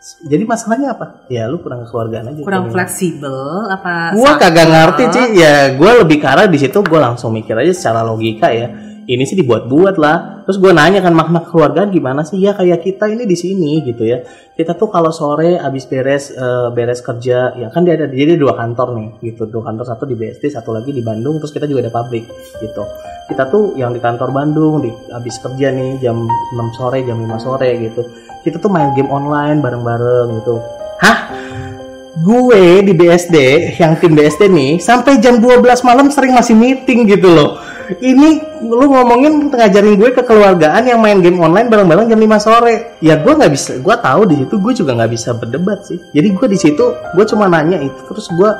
[0.00, 1.28] Jadi masalahnya apa?
[1.28, 2.40] Ya lu kurang kekeluargaan aja.
[2.40, 4.40] Kurang fleksibel apa Gua sakit?
[4.40, 8.48] kagak ngerti sih ya gue lebih karena di situ gue langsung mikir aja secara logika
[8.48, 10.44] ya ini sih dibuat-buat lah.
[10.44, 12.42] Terus gue nanya kan makna keluargaan gimana sih?
[12.42, 14.20] Ya kayak kita ini di sini gitu ya.
[14.52, 18.58] Kita tuh kalau sore abis beres eh, beres kerja ya kan dia ada jadi dua
[18.58, 19.46] kantor nih gitu.
[19.48, 22.26] Dua kantor satu di BSD satu lagi di Bandung terus kita juga ada pabrik
[22.60, 22.82] gitu.
[23.30, 27.30] Kita tuh yang di kantor Bandung di abis kerja nih jam 6 sore jam 5
[27.38, 28.02] sore gitu.
[28.42, 30.58] Kita tuh main game online bareng-bareng gitu.
[30.98, 31.18] Hah?
[32.20, 33.36] Gue di BSD
[33.78, 37.59] yang tim BSD nih sampai jam 12 malam sering masih meeting gitu loh
[37.98, 42.74] ini lu ngomongin ngajarin gue kekeluargaan yang main game online bareng-bareng jam 5 sore.
[43.02, 45.98] Ya gue nggak bisa gue tahu di situ gue juga nggak bisa berdebat sih.
[46.14, 48.50] Jadi gue di situ gue cuma nanya itu terus gue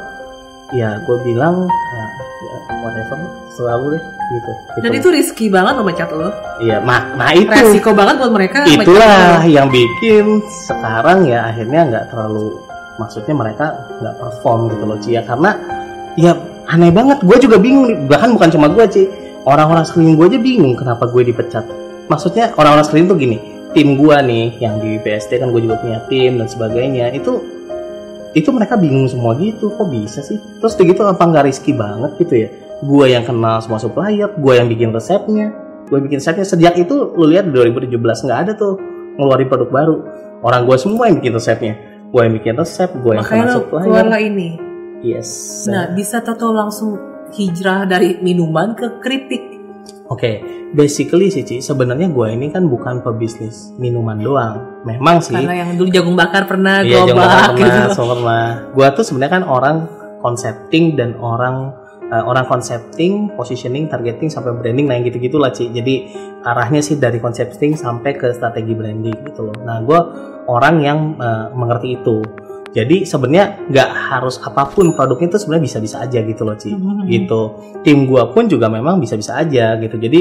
[0.74, 2.04] ya gue bilang ya,
[2.46, 3.18] ya whatever
[3.50, 4.82] selalu deh gitu, gitu.
[4.86, 5.08] dan itu.
[5.10, 6.30] risky banget lo mecat lo.
[6.62, 7.50] Iya nah, nah itu.
[7.50, 12.62] Resiko banget buat mereka itulah yang bikin sekarang ya akhirnya nggak terlalu
[12.96, 13.66] maksudnya mereka
[13.98, 15.50] nggak perform gitu loh Cia karena
[16.14, 16.32] ya
[16.70, 17.98] aneh banget gue juga bingung nih.
[18.06, 19.02] bahkan bukan cuma gue Ci
[19.42, 21.66] orang-orang sekeliling gue aja bingung kenapa gue dipecat.
[22.06, 23.38] Maksudnya orang-orang sekeliling tuh gini
[23.74, 27.38] tim gue nih yang di BSD kan gue juga punya tim dan sebagainya itu
[28.34, 30.38] itu mereka bingung semua gitu kok bisa sih?
[30.62, 32.48] Terus gitu apa nggak risky banget gitu ya?
[32.86, 35.50] Gue yang kenal semua supplier gue yang bikin resepnya.
[35.90, 38.78] Gue bikin resepnya sejak itu lu lihat di 2017 nggak ada tuh
[39.18, 39.96] ngeluarin produk baru.
[40.40, 41.74] Orang gue semua yang bikin resepnya.
[42.14, 43.86] Gue yang bikin resep gue yang makanya kenal supplier.
[43.90, 44.69] keluar lah ini
[45.00, 46.96] yes nah bisa tato langsung
[47.30, 49.50] hijrah dari minuman ke keripik
[50.10, 50.42] Oke,
[50.74, 54.82] basically sih Ci, sebenarnya gue ini kan bukan pebisnis minuman doang.
[54.82, 55.38] Memang sih.
[55.38, 57.46] karena yang dulu jagung bakar pernah Iya, jangan gobak pernah,
[57.86, 58.44] gitu pernah.
[58.74, 59.76] Gue tuh sebenarnya kan orang
[60.18, 61.70] concepting dan orang
[62.10, 65.70] eh, orang concepting, positioning, targeting sampai branding, nah yang gitu-gitu lah Ci.
[65.70, 66.10] Jadi
[66.42, 69.62] arahnya sih dari concepting sampai ke strategi branding gitu loh.
[69.62, 70.00] Nah gue
[70.50, 72.18] orang yang eh, mengerti itu.
[72.70, 76.70] Jadi sebenarnya nggak harus apa pun produknya itu sebenarnya bisa-bisa aja gitu loh Ci.
[76.70, 77.10] Mhm.
[77.10, 77.40] Gitu.
[77.82, 79.98] Tim gue pun juga memang bisa-bisa aja gitu.
[79.98, 80.20] Jadi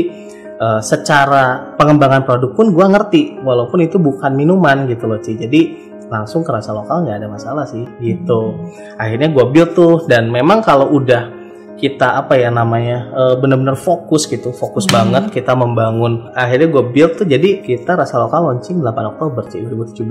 [0.60, 5.38] eh, secara pengembangan produk pun gue ngerti walaupun itu bukan minuman gitu loh Ci.
[5.38, 5.62] Jadi
[6.10, 8.58] langsung ke rasa lokal nggak ada masalah sih gitu
[8.98, 11.39] akhirnya gue build tuh dan memang kalau udah
[11.80, 15.10] kita apa ya namanya eh, bener-bener fokus gitu fokus Hmm.
[15.10, 19.64] banget kita membangun akhirnya gue build tuh jadi kita rasa lokal launching 8 Oktober sih
[19.64, 20.04] 2017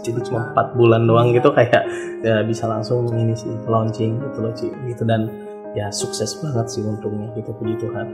[0.00, 1.82] jadi cuma 4 bulan doang gitu kayak
[2.20, 5.26] ya bisa langsung ini sih launching gitu loh Ci gitu dan
[5.72, 8.06] ya sukses banget sih untungnya gitu puji Tuhan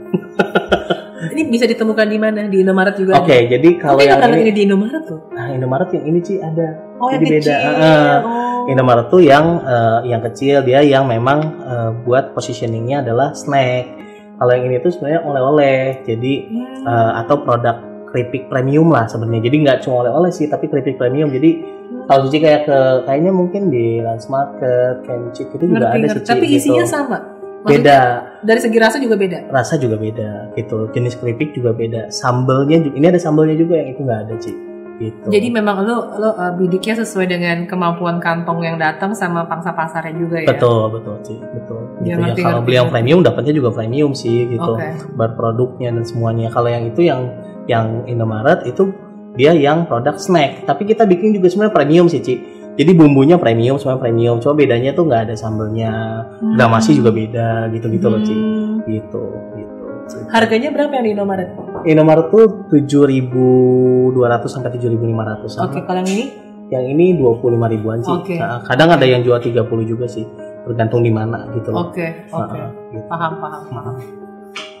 [1.31, 3.47] ini bisa ditemukan di mana di Indomaret juga oke ada?
[3.47, 7.07] jadi kalau yang ini ini di Indomaret tuh nah Indomaret yang ini sih ada oh
[7.07, 7.39] yang Jadi beda.
[7.39, 8.17] kecil Heeh.
[8.21, 8.52] oh.
[8.69, 14.01] Indomaret tuh yang eh, yang kecil dia yang memang eh, buat positioningnya adalah snack.
[14.33, 16.03] Kalau yang ini tuh sebenarnya oleh-oleh.
[16.07, 16.87] Jadi Hmm.
[16.87, 17.77] eh, atau produk
[18.13, 19.49] keripik premium lah sebenarnya.
[19.49, 21.33] Jadi nggak cuma oleh-oleh sih, tapi keripik premium.
[21.33, 21.65] Jadi
[22.05, 22.77] kalau Cici kayak ke
[23.09, 26.19] kayaknya mungkin di Lance Market, Kenchik itu juga Ngerti, ada ngerti.
[26.19, 26.23] sih.
[26.23, 26.57] Ci, tapi gitu.
[26.59, 27.17] isinya sama
[27.63, 27.99] Maksudnya, Beda,
[28.43, 30.91] dari segi rasa juga beda rasa juga beda gitu.
[30.91, 32.11] Jenis keripik juga beda.
[32.11, 34.55] Sambelnya juga, ini ada sambelnya juga yang itu nggak ada sih.
[34.93, 35.25] Gitu.
[35.25, 40.13] jadi memang lo lo uh, bidiknya sesuai dengan kemampuan kantong yang datang sama pangsa pasarnya
[40.13, 40.53] juga ya?
[40.53, 41.81] Betul betul sih betul.
[42.05, 44.73] Ya, gitu ya ngerti, kalau ngerti, beli yang premium dapatnya juga premium sih gitu.
[44.77, 45.17] Oke.
[45.17, 46.53] berproduknya dan semuanya.
[46.53, 47.21] Kalau yang itu yang
[47.65, 48.93] yang Indomaret itu
[49.33, 50.69] dia yang produk snack.
[50.69, 52.35] Tapi kita bikin juga sebenarnya premium sih Ci.
[52.73, 54.37] Jadi bumbunya premium semua premium.
[54.41, 56.21] Cuma bedanya tuh nggak ada sambelnya.
[56.37, 58.33] Gramasi juga beda gitu gitu loh Ci.
[58.33, 58.85] Hmm.
[58.85, 59.23] gitu
[59.57, 59.83] gitu.
[60.29, 61.49] Harganya berapa yang di Indomaret
[61.85, 64.13] Indomaret tuh 7.200
[64.49, 66.25] sampai 7.500 oke kalau yang ini?
[66.71, 68.09] Yang ini 25 ribuan sih.
[68.09, 68.35] Oke.
[68.39, 70.25] Nah, kadang ada yang jual 30 juga sih.
[70.63, 71.91] Tergantung di mana gitu loh.
[71.91, 72.55] Oke oke.
[72.57, 73.05] Nah, gitu.
[73.11, 73.95] paham paham paham.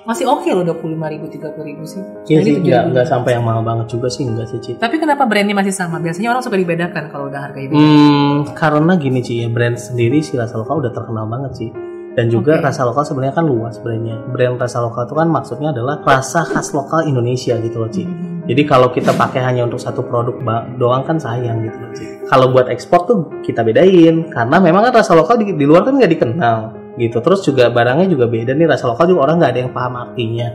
[0.03, 2.03] Masih oke loh dua puluh lima ribu tiga puluh ribu sih.
[2.27, 2.91] Iya sih, nggak 7.000.
[2.91, 4.71] nggak sampai yang mahal banget juga sih, enggak sih, Ci.
[4.75, 5.95] tapi kenapa brandnya masih sama?
[6.03, 10.19] Biasanya orang suka dibedakan kalau udah harganya beda Hmm, karena gini Ci, ya brand sendiri
[10.19, 11.69] si rasa lokal udah terkenal banget sih.
[12.13, 12.69] Dan juga Oke.
[12.69, 14.21] rasa lokal sebenarnya kan luas brandnya.
[14.29, 18.05] Brand rasa lokal itu kan maksudnya adalah rasa khas lokal Indonesia gitu loh, Ci.
[18.05, 18.45] Hmm.
[18.45, 20.35] Jadi kalau kita pakai hanya untuk satu produk
[20.77, 22.05] doang kan sayang gitu loh, Ci.
[22.29, 25.97] Kalau buat ekspor tuh kita bedain karena memang kan rasa lokal di, di luar kan
[25.97, 26.57] nggak dikenal
[27.01, 27.17] gitu.
[27.17, 30.49] Terus juga barangnya juga beda nih rasa lokal juga orang nggak ada yang paham artinya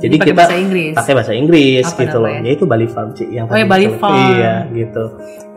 [0.00, 0.92] Jadi pakai kita bahasa Inggris.
[0.96, 2.30] pakai bahasa Inggris Apa gitu loh.
[2.32, 2.46] namanya?
[2.48, 4.16] Yaitu Bali Farm Ci yang Oh, ya, Bali Farm.
[4.16, 5.04] Iya, gitu.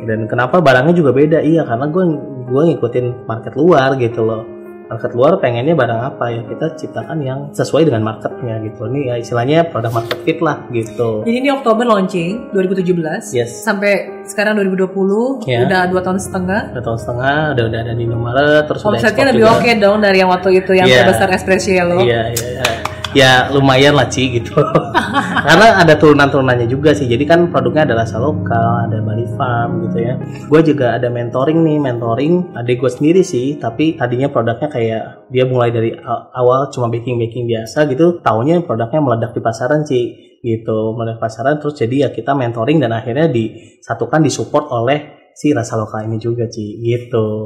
[0.03, 1.39] Dan kenapa barangnya juga beda?
[1.39, 2.03] Iya, karena gue
[2.43, 4.43] gue ngikutin market luar gitu loh.
[4.83, 8.85] Market luar pengennya barang apa ya kita ciptakan yang sesuai dengan marketnya gitu.
[8.85, 11.23] Ini ya istilahnya produk market fit lah gitu.
[11.23, 13.63] Jadi ini Oktober launching 2017 Yes.
[13.63, 15.63] sampai sekarang 2020 Ya.
[15.65, 16.75] udah dua tahun setengah.
[16.75, 20.29] Udah tahun setengah, udah udah ada di Indomaret, terus Omsetnya lebih oke dong dari yang
[20.29, 21.07] waktu itu yang Iya.
[21.07, 21.99] terbesar Espresso Yellow.
[22.03, 22.82] Iya, iya, iya.
[23.13, 24.57] Ya lumayan lah Ci gitu.
[25.47, 27.05] Karena ada turunan-turunannya juga sih.
[27.05, 30.17] Jadi kan produknya ada rasa lokal, ada Bali Farm gitu ya.
[30.49, 33.61] Gue juga ada mentoring nih, mentoring adik gue sendiri sih.
[33.61, 35.93] Tapi tadinya produknya kayak dia mulai dari
[36.33, 38.19] awal cuma baking-baking biasa gitu.
[38.25, 40.01] Taunya produknya meledak di pasaran Ci
[40.41, 40.97] gitu.
[40.97, 46.05] Meledak pasaran terus jadi ya kita mentoring dan akhirnya disatukan disupport oleh si rasa lokal
[46.09, 47.45] ini juga Ci gitu.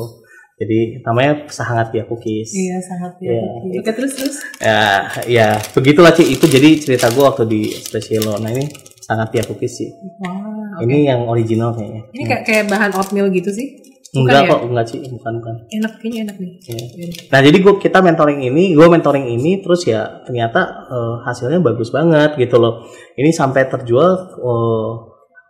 [0.58, 2.50] Jadi namanya Sahangat Pia Cookies.
[2.50, 3.30] Iya, sangat ya.
[3.30, 3.78] Iya.
[3.78, 4.36] Oke, terus terus.
[4.58, 5.48] Ya, ya
[5.78, 6.26] begitulah Ci.
[6.34, 8.42] Itu jadi cerita gue waktu di Specialo.
[8.42, 8.66] Nah ini
[9.06, 9.90] sangat Pia Cookies sih.
[10.18, 10.90] Wah, oke.
[10.90, 12.10] Ini yang original kayaknya.
[12.10, 13.86] Ini kayak kayak bahan oatmeal gitu sih?
[14.18, 14.50] Bukan enggak ya?
[14.50, 15.56] kok, enggak sih, bukan bukan.
[15.70, 16.52] Enak kayaknya enak nih.
[16.66, 16.86] Iya.
[16.90, 17.08] Iya.
[17.30, 21.94] Nah jadi gua kita mentoring ini, gue mentoring ini terus ya ternyata eh, hasilnya bagus
[21.94, 22.90] banget gitu loh.
[23.14, 24.10] Ini sampai terjual
[24.42, 24.92] eh,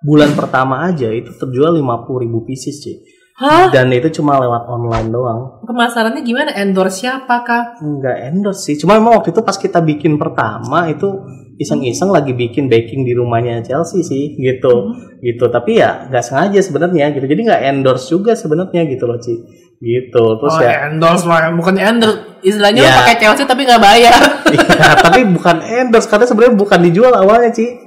[0.03, 2.97] bulan pertama aja itu terjual 50.000 ribu pieces sih.
[3.37, 3.69] Hah?
[3.69, 5.61] Dan itu cuma lewat online doang.
[5.61, 6.49] Pemasarannya gimana?
[6.57, 7.85] Endorse siapa kak?
[7.85, 8.75] Enggak endorse sih.
[8.81, 11.21] Cuma emang waktu itu pas kita bikin pertama itu
[11.61, 14.89] iseng-iseng lagi bikin baking di rumahnya Chelsea sih gitu.
[15.21, 15.45] Gitu.
[15.53, 17.29] Tapi ya nggak sengaja sebenarnya gitu.
[17.29, 19.33] Jadi nggak endorse juga sebenarnya gitu loh, Ci.
[19.77, 20.23] Gitu.
[20.41, 22.41] Terus oh, ya endorse lah, bukan endorse.
[22.41, 22.93] Istilahnya Ya.
[23.05, 24.17] pakai Chelsea tapi nggak bayar.
[24.47, 27.86] Iya, tapi bukan endorse karena sebenarnya bukan dijual awalnya, Ci.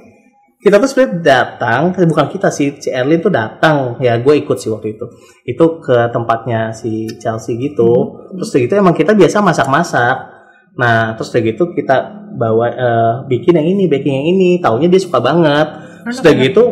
[0.61, 3.97] Kita tuh sebenarnya datang, eh, bukan kita sih, si Erlin tuh datang.
[3.97, 5.09] Ya, gue ikut sih waktu itu.
[5.41, 8.21] Itu ke tempatnya si Chelsea gitu.
[8.37, 10.17] Terus udah gitu emang kita biasa masak-masak.
[10.77, 11.97] Nah, terus udah gitu kita
[12.37, 14.49] bawa eh, bikin yang ini, baking yang ini.
[14.61, 15.67] Taunya dia suka banget.
[16.05, 16.63] Terus udah gitu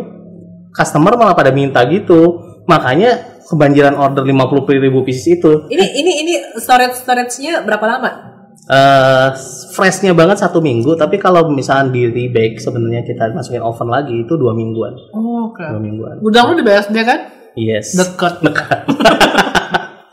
[0.70, 2.46] customer malah pada minta gitu.
[2.70, 5.66] Makanya kebanjiran order 50 ribu pieces itu.
[5.74, 8.29] ini ini ini storage storage-nya berapa lama?
[8.70, 9.30] Eh
[9.74, 14.34] freshnya banget satu minggu tapi kalau misalnya di rebake sebenarnya kita masukin oven lagi itu
[14.38, 14.94] dua mingguan.
[15.14, 15.66] Oh, oke.
[15.66, 16.22] dua mingguan.
[16.22, 17.20] Gudang lu di BSD kan?
[17.58, 17.98] yes.
[17.98, 18.46] Deket.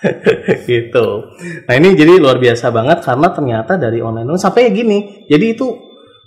[0.71, 1.07] gitu.
[1.67, 4.29] Nah ini jadi luar biasa banget karena ternyata dari online.
[4.39, 5.27] Sampai gini.
[5.27, 5.67] Jadi itu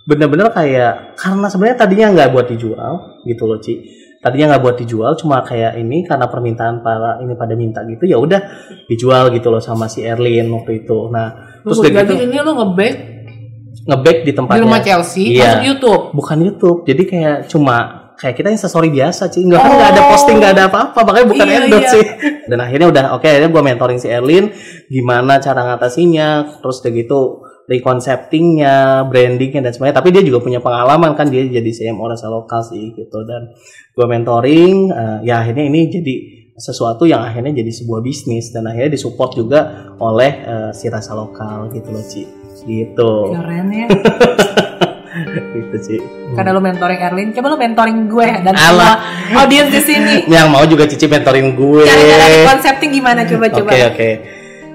[0.07, 2.93] bener-bener kayak karena sebenarnya tadinya nggak buat dijual
[3.25, 3.73] gitu loh Ci.
[4.19, 8.19] Tadinya nggak buat dijual cuma kayak ini karena permintaan para ini pada minta gitu ya
[8.19, 8.41] udah
[8.91, 11.07] dijual gitu loh sama si Erlin waktu itu.
[11.07, 12.25] Nah terus udah Jadi gitu.
[12.25, 12.97] ini lu nge-bake
[13.89, 15.41] nge-bake di di tempatnya rumah Chelsea, Iya.
[15.57, 16.03] masuk YouTube.
[16.13, 16.79] bukan YouTube.
[16.85, 17.77] Jadi kayak cuma
[18.19, 20.07] kayak kita instastory biasa sih nggak kan nggak ada Oh.
[20.11, 20.99] posting nggak ada apa-apa.
[21.01, 21.93] Makanya bukan Iya, endorse iya.
[21.95, 22.03] sih
[22.45, 24.45] dan akhirnya udah oke akhirnya gue mentoring si Erlin.
[24.87, 26.27] Gimana cara ngatasinya.
[26.59, 27.19] Terus udah gitu
[27.69, 31.29] reconceptingnya brandingnya dan semuanya tapi dia juga punya pengalaman kan.
[31.29, 33.23] Dia jadi CMO rasa lokal sih gitu.
[33.23, 33.53] Dan
[33.93, 36.13] gue mentoring eh, ya akhirnya ini jadi
[36.59, 39.59] sesuatu yang akhirnya jadi sebuah bisnis dan akhirnya disupport juga
[39.97, 42.27] oleh eh, si rasa lokal gitu loh Ci
[42.61, 43.87] gitu Keren ya.
[45.55, 45.99] gitu sih
[46.35, 48.93] Karena lu mentoring Erlin, coba lu mentoring gue dan semua
[49.35, 50.15] audiens di sini.
[50.27, 53.71] yang mau juga Cici mentoring gue Cara-cara concepting gimana coba Oke coba.
[53.89, 54.09] oke.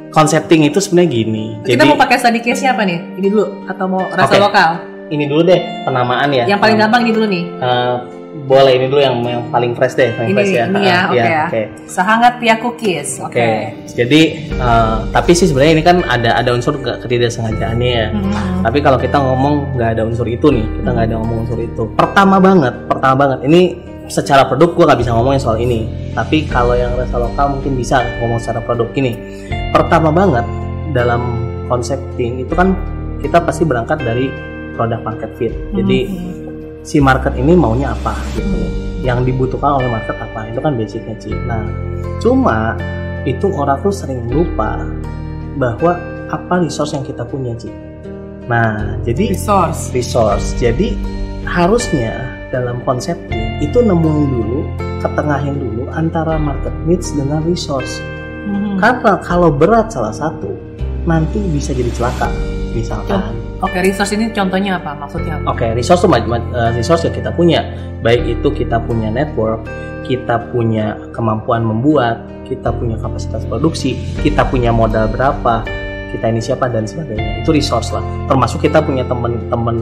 [0.09, 1.45] Concepting itu sebenarnya gini.
[1.67, 3.19] Kita Jadi mau pakai study case apa nih?
[3.19, 4.43] Ini dulu atau mau rasa Oke.
[4.43, 4.71] lokal?
[5.05, 6.45] ini dulu deh penamaan ya.
[6.49, 7.45] Yang paling gampang ini dulu nih.
[7.61, 7.95] Eh,
[8.35, 10.65] boleh ini dulu yang yang paling fresh deh, paling Ini fresh ya.
[10.67, 11.45] ini ya, oke iya, ya.
[11.47, 11.63] Oke.
[11.87, 13.09] Sehangat Pia Cookies.
[13.17, 13.31] Oke.
[13.31, 13.51] Oke.
[13.89, 14.21] Jadi
[14.51, 18.07] eh, tapi sih sebenarnya ini kan ada ada unsur ke- ketidaksengajaannya ya.
[18.11, 18.61] Hmm.
[18.61, 21.83] Tapi kalau kita ngomong nggak ada unsur itu nih, kita nggak ada ngomong unsur itu.
[21.95, 23.39] Pertama banget, pertama banget.
[23.47, 23.61] Ini
[24.05, 25.87] secara produk gue nggak bisa ngomongin soal ini.
[26.13, 29.15] Tapi kalau yang rasa lokal mungkin bisa ngomong secara produk ini.
[29.71, 30.45] Pertama banget
[30.91, 32.75] dalam concepting itu kan
[33.19, 34.29] kita pasti berangkat dari
[34.75, 35.55] produk market fit.
[35.73, 36.44] Jadi Hmm.
[36.85, 38.61] Si market ini maunya apa gitu.
[39.01, 41.33] Yang dibutuhkan oleh market apa itu kan basicnya Ci.
[41.33, 41.65] Nah,
[42.21, 42.77] cuma
[43.25, 44.85] itu orang tuh sering lupa
[45.57, 45.97] bahwa
[46.29, 47.73] apa resource yang kita punya Ci.
[48.45, 49.89] Nah, jadi resource.
[49.97, 50.53] resource.
[50.61, 50.97] Jadi
[51.49, 52.21] harusnya
[52.53, 54.61] dalam konsep ini itu nemuin dulu,
[55.01, 58.01] ketengahin dulu antara market needs dengan resource.
[58.45, 58.77] Hmm.
[58.77, 60.53] Karena kalau berat salah satu,
[61.09, 62.29] nanti bisa jadi celaka.
[62.77, 64.93] Misalkan, Oke, resource ini contohnya apa?
[64.93, 65.57] Maksudnya apa?
[65.57, 67.65] oke resource tuh ma- ma- eh, resource yang kita punya,
[68.05, 69.65] baik itu kita punya network,
[70.05, 75.65] kita punya kemampuan membuat, kita punya kapasitas produksi, kita punya modal berapa,
[76.13, 77.41] kita ini siapa dan sebagainya.
[77.41, 78.05] Itu resource lah.
[78.29, 79.77] Termasuk kita punya teman-teman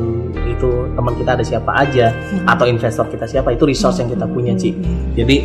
[0.47, 2.47] itu teman kita ada siapa aja Hmm.
[2.47, 4.73] atau investor kita siapa itu resource yang kita punya Ci.
[4.73, 5.13] Hmm.
[5.13, 5.37] Jadi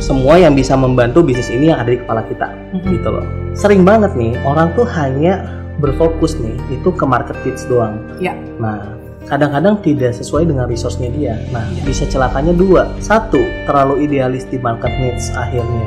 [0.00, 2.82] semua yang bisa membantu bisnis ini yang ada di kepala kita Hmm.
[2.88, 3.26] gitu loh.
[3.52, 7.96] Sering banget nih orang tuh hanya berfokus nih itu ke market fits doang.
[8.18, 8.36] Ya.
[8.58, 11.34] Nah, kadang-kadang tidak sesuai dengan resource-nya dia.
[11.50, 11.82] Nah, Iya.
[11.86, 12.90] bisa celakanya dua.
[12.98, 15.86] Satu, terlalu idealis di market needs akhirnya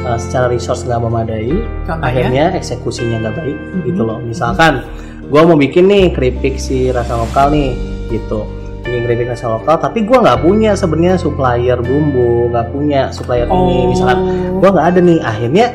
[0.00, 1.50] uh, secara resource nggak memadai,
[1.82, 1.98] Contohnya?
[2.00, 3.80] akhirnya eksekusinya nggak baik Mhm.
[3.84, 4.18] gitu loh.
[4.22, 4.86] Misalkan,
[5.26, 7.74] gua mau bikin nih keripik si rasa lokal nih,
[8.08, 8.46] gitu.
[8.86, 13.90] Bikin keripik rasa lokal, tapi gua nggak punya sebenarnya supplier bumbu, nggak punya supplier ini.
[13.90, 14.62] Misalkan Oh.
[14.62, 15.66] gua nggak ada nih akhirnya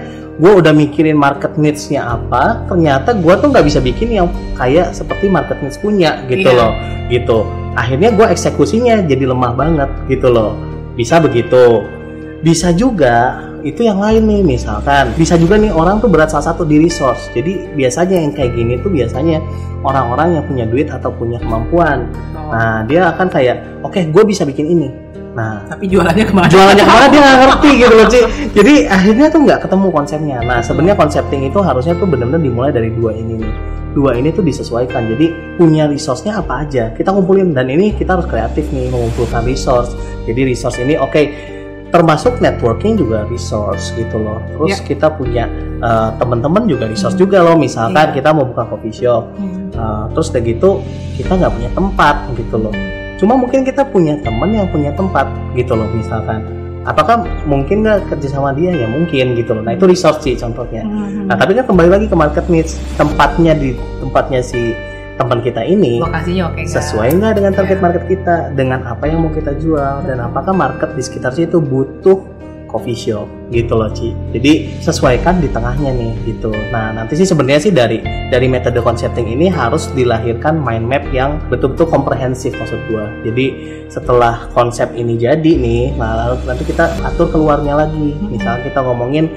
[0.41, 4.27] gue udah mikirin market needs-nya apa ternyata gua tuh nggak bisa bikin yang
[4.57, 6.57] kayak seperti market needs punya gitu Iya.
[6.57, 6.71] loh.
[7.13, 7.37] Gitu.
[7.77, 10.57] Akhirnya gua eksekusinya jadi lemah banget gitu loh.
[10.97, 11.85] Bisa begitu.
[12.41, 15.13] Bisa juga itu yang lain nih misalkan.
[15.13, 17.29] Bisa juga nih orang tuh berat salah satu di resource.
[17.37, 19.37] Jadi biasanya yang kayak gini tuh biasanya
[19.85, 22.09] orang-orang yang punya duit atau punya kemampuan.
[22.33, 22.49] Oh.
[22.49, 24.89] nah dia akan kayak oke gue bisa bikin ini
[25.31, 26.47] nah Tapi jualannya ke mana?
[26.47, 28.19] jualannya ke mana dia nggak ngerti gitu loh Ci.
[28.51, 30.37] Jadi akhirnya tuh nggak ketemu konsepnya.
[30.41, 33.53] Nah sebenarnya konsepting itu harusnya tuh benar-benar dimulai dari dua ini nih.
[33.91, 35.07] Dua ini tuh disesuaikan.
[35.07, 35.25] Jadi
[35.55, 36.91] punya resource-nya apa aja?
[36.91, 37.51] Kita kumpulin.
[37.51, 39.95] Dan ini kita harus kreatif nih mengumpulkan resource.
[40.23, 41.21] Jadi resource ini oke
[41.87, 44.39] termasuk networking juga resource gitu loh.
[44.49, 44.83] Terus Ya.
[44.85, 45.43] kita punya
[45.81, 47.55] eh, teman-teman juga resource juga loh.
[47.55, 48.15] Misalkan Iya.
[48.15, 49.31] kita mau buka coffee shop.
[49.35, 49.59] Hmm.
[49.71, 50.69] Uh, terus udah gitu
[51.15, 52.75] kita nggak punya tempat gitu loh
[53.21, 56.41] cuma mungkin kita punya temen yang punya tempat gitu loh misalkan.
[56.81, 58.73] Apakah mungkin nggak kerja sama dia?
[58.73, 59.61] Ya mungkin gitu loh.
[59.61, 60.81] Nah itu resource sih contohnya.
[60.81, 61.29] Hmm.
[61.29, 64.73] nah tapi kan kembali lagi ke market needs tempatnya di tempatnya si
[65.13, 66.73] teman kita ini Lokasinya oke nggak?
[66.73, 67.83] sesuai nggak dengan target Ya.
[67.85, 68.35] market kita?
[68.57, 70.01] Dengan apa yang mau kita jual?
[70.01, 72.25] Dan apakah market di sekitar situ butuh
[72.71, 74.15] coffee shop gitu loh Ci.
[74.31, 76.49] Jadi sesuaikan di tengahnya nih gitu.
[76.71, 77.99] Nah nanti sih sebenarnya sih dari
[78.31, 83.11] dari metode concepting ini harus dilahirkan mind map yang betul-betul komprehensif maksud gua.
[83.27, 88.15] Jadi setelah konsep ini jadi nih nah lalu nanti kita atur keluarnya lagi.
[88.31, 89.27] Misalnya kita ngomongin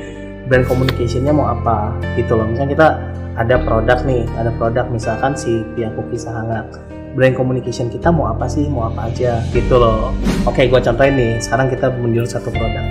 [0.47, 2.47] brand communicationnya mau apa gitu loh.
[2.47, 2.89] Misalnya kita
[3.35, 8.51] ada produk nih ada produk misalkan si pihak kisah hangat brand communication kita mau apa
[8.51, 10.11] sih mau apa aja gitu loh.
[10.45, 12.85] Oke gua contohin nih sekarang kita menjual satu produk.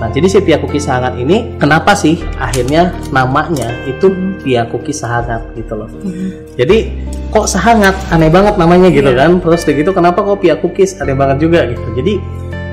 [0.00, 4.08] Nah jadi si pia cookies hangat ini kenapa sih akhirnya namanya itu
[4.40, 5.88] pia cookies hangat gitu loh.
[6.00, 6.32] Hmm.
[6.56, 6.92] jadi
[7.30, 7.92] kok sehangat?
[8.08, 9.28] Aneh banget namanya gitu Iya.
[9.28, 9.40] kan.
[9.40, 11.84] Terus udah gitu kenapa kok pia cookies aneh banget juga gitu.
[11.96, 12.14] Jadi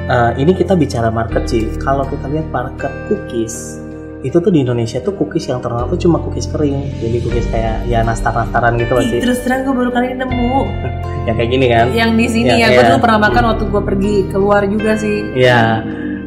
[0.08, 3.84] eh, ini kita bicara market sih kalau kita lihat market cookies
[4.20, 7.86] itu tuh di Indonesia tuh cookies yang terkenal tuh cuma cookies kering jadi cookies kayak
[7.86, 10.62] ya nastar-nastaran gitu loh Ih, sih terus terang gue baru kali ini nemu
[11.28, 12.88] yang kayak gini kan yang di sini Ya, ya, gue ya.
[12.90, 15.18] dulu pernah makan waktu gue pergi keluar juga sih.
[15.36, 15.84] Ya,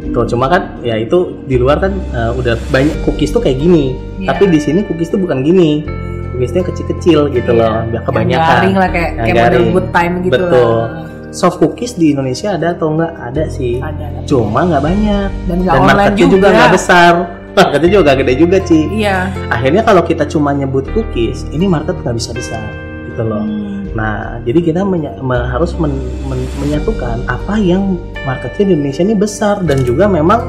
[0.07, 3.97] tuh cuma kan ya itu di luar kan eh, udah banyak cookies tuh kayak gini.
[4.18, 4.28] Iya.
[4.30, 5.82] Tapi di sini cookies tuh bukan gini.
[6.30, 7.59] Cookiesnya kecil-kecil gitu Iya.
[7.59, 8.49] loh, biar Yang kebanyakan.
[8.55, 9.66] garing lah kayak Yang kayak garing.
[9.72, 10.53] good time gitu Betul.
[10.78, 10.86] lah.
[11.30, 13.12] Soft cookies di Indonesia ada atau enggak?
[13.16, 13.78] Ada sih.
[13.78, 14.05] Ada.
[14.05, 14.18] ada.
[14.26, 15.28] Cuma nggak banyak.
[15.41, 16.30] dan nggak Dan marketnya juga.
[16.30, 17.12] juga nggak besar.
[17.51, 18.80] Marketnya juga nggak gede juga Ci.
[18.94, 19.28] Iya.
[19.48, 22.62] Akhirnya kalau kita cuma nyebut cookies, ini market nggak bisa besar
[23.07, 23.42] gitu loh.
[23.42, 23.90] Hmm.
[23.90, 29.14] Nah, jadi kita menya- me- harus men- men- menyatukan apa yang marketnya di Indonesia ini
[29.14, 30.46] besar dan juga memang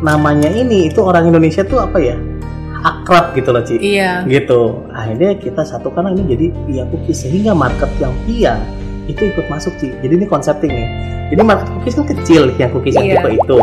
[0.00, 2.16] namanya ini itu orang Indonesia tuh apa ya
[2.82, 3.80] akrab gitu loh Ci.
[3.80, 4.26] Iya.
[4.28, 4.84] Gitu.
[4.92, 8.60] Akhirnya kita satukan ini jadi Pia Cookies sehingga market yang Pia
[9.06, 9.88] itu ikut masuk Ci.
[9.98, 10.88] Jadi ini konsepting nih.
[11.32, 13.14] Jadi market cookies kan kecil yang cookies yang Iya.
[13.18, 13.58] tipe itu.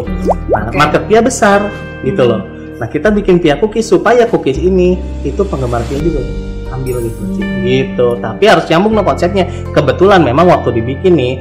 [0.50, 0.74] Nah, Oke.
[0.74, 1.60] market Pia besar
[2.02, 2.32] gitu Hmm.
[2.34, 2.42] loh.
[2.80, 4.96] Nah, kita bikin Pia Cookies supaya cookies ini
[5.28, 6.24] itu penggemar Pia juga
[6.72, 7.22] ambil gitu.
[7.38, 7.62] Hmm.
[7.68, 8.08] gitu.
[8.24, 9.46] Tapi harus nyambung dong konsepnya.
[9.76, 11.34] Kebetulan memang waktu dibikin nih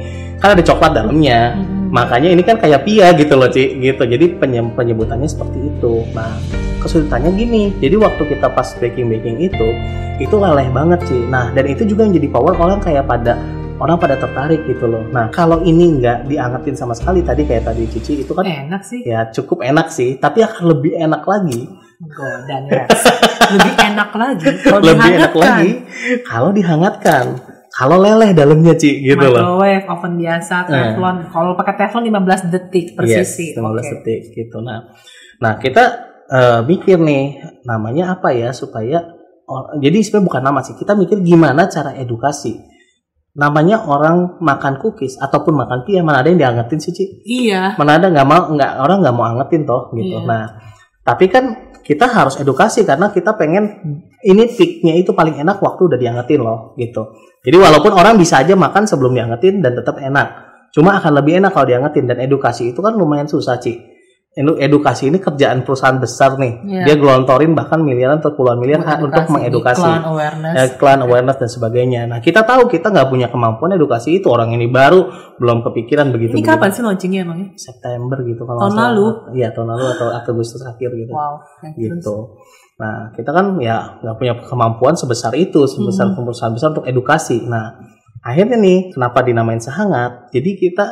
[0.43, 1.55] kan ada coklat dalamnya.
[1.55, 1.89] Hmm.
[1.89, 3.79] Makanya ini kan kayak Pia gitu loh, Ci.
[3.79, 4.03] Gitu.
[4.03, 6.05] Jadi penye- penyebutannya seperti itu.
[6.11, 6.37] Nah,
[6.83, 7.73] kesulitannya gini.
[7.79, 9.67] Jadi waktu kita pas baking-baking itu,
[10.19, 11.17] itu leleh banget, Ci.
[11.31, 13.39] Nah, dan itu juga yang jadi power orang kayak pada
[13.79, 15.07] orang pada tertarik gitu loh.
[15.09, 19.01] Nah, kalau ini nggak diangetin sama sekali tadi kayak tadi Cici itu kan Enak sih.
[19.07, 21.63] ya cukup enak sih, tapi akan lebih enak lagi,
[21.99, 22.89] Godan Rex.
[23.49, 25.71] Lebih enak lagi kalau lebih enak lagi
[26.27, 27.25] kalau dihangatkan.
[27.69, 29.55] Kalau leleh dalamnya, Ci, gitu loh.
[29.55, 31.31] Microwave, oven biasa, teflon.
[31.31, 33.49] Kalau pakai teflon 15 detik persis sih.
[33.55, 33.89] 15 Oke.
[33.93, 34.57] detik gitu.
[34.59, 34.89] Nah,
[35.39, 35.83] nah kita
[36.27, 39.13] eh, mikir nih namanya apa ya supaya
[39.47, 40.75] or- jadi sebenarnya bukan nama sih.
[40.75, 42.57] Kita mikir gimana cara edukasi.
[43.39, 47.05] Namanya orang makan cookies ataupun makan pia mana ada yang diangetin sih, Ci?
[47.23, 47.79] Iya.
[47.79, 50.19] Mana ada nggak mau nggak orang nggak mau angetin toh gitu.
[50.19, 50.27] Iya.
[50.27, 50.43] Nah,
[51.07, 53.95] tapi kan kita harus edukasi karena kita pengen
[54.27, 57.15] ini peaknya itu paling enak waktu udah diangetin loh gitu.
[57.39, 60.51] Jadi walaupun orang bisa aja makan sebelum diangetin dan tetap enak.
[60.75, 63.98] Cuma akan lebih enak kalau diangetin dan edukasi itu kan lumayan susah Ci.
[64.31, 66.61] Edu- Edukasi ini kerjaan perusahaan besar nih.
[66.61, 66.83] Iya.
[66.85, 70.53] Dia gelontorin bahkan miliaran atau puluhan miliar ha- untuk Edukasi, mengedukasi iklan, awareness.
[70.53, 72.01] eh, iklan awareness dan sebagainya.
[72.05, 76.33] Nah kita tahu kita nggak punya kemampuan edukasi itu orang ini baru belum kepikiran begitu.
[76.33, 77.49] Ini kapan sih launchingnya emangnya?
[77.55, 79.05] September gitu kalau Tahun lalu?
[79.33, 81.09] Iya tahun lalu atau Agustus akhir gitu.
[81.09, 81.33] Wow.
[81.73, 82.15] Gitu.
[82.77, 86.21] Nah kita kan ya nggak punya kemampuan sebesar itu sebesar Hmm.
[86.21, 87.43] perusahaan besar untuk edukasi.
[87.43, 87.81] Nah
[88.21, 90.85] akhirnya nih kenapa dinamain sehangat jadi kita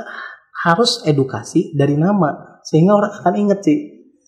[0.58, 3.80] harus edukasi dari nama sehingga orang akan inget sih.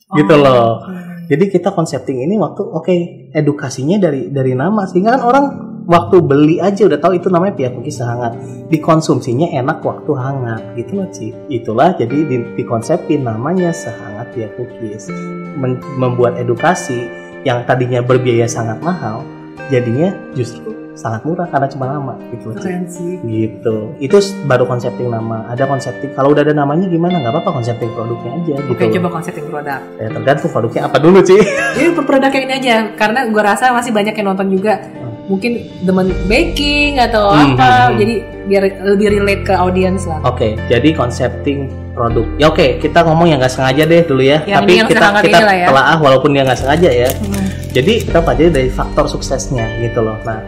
[0.10, 0.82] Gitu Oh, loh.
[0.82, 1.28] oke.
[1.30, 2.96] jadi kita konsepting ini waktu oke
[3.36, 4.88] edukasinya dari dari nama.
[4.88, 5.46] Sehingga kan orang
[5.86, 8.40] waktu beli aja udah tahu itu namanya pia cookies sehangat
[8.72, 10.62] dikonsumsinya enak waktu hangat.
[10.74, 11.28] Gitu loh Ci.
[11.52, 15.12] Itulah jadi di, dikonsepin namanya sehangat pia cookies
[15.54, 17.06] Men- membuat edukasi
[17.44, 19.22] yang tadinya berbiaya sangat mahal
[19.68, 23.16] jadinya justru sangat murah karena cuma nama gitu Keren sih.
[23.24, 27.88] gitu itu baru konsepting nama ada konsepting kalau udah ada namanya gimana nggak apa-apa konsepting
[27.96, 29.80] produknya aja gitu Oke, coba konsepin produk.
[29.96, 31.40] ya tergantung produknya apa dulu sih
[31.80, 34.82] Jadi produk yang ini aja, karena gue rasa masih banyak yang nonton juga.
[35.30, 35.52] Mungkin
[35.86, 37.98] demen baking atau Hmm, apa, hmm, hmm.
[38.02, 38.14] jadi
[38.50, 40.18] biar lebih relate ke audiens lah.
[40.26, 42.26] Oke, jadi konsepting produk.
[42.36, 44.42] Ya oke, kita ngomong yang nggak sengaja deh dulu ya.
[44.44, 45.68] Yang Tapi ini yang kita kita ini ya.
[45.70, 47.10] telaah walaupun dia nggak sengaja ya.
[47.14, 47.46] Hmm.
[47.70, 50.18] Jadi kita pelajari dari faktor suksesnya gitu loh.
[50.26, 50.42] Nah,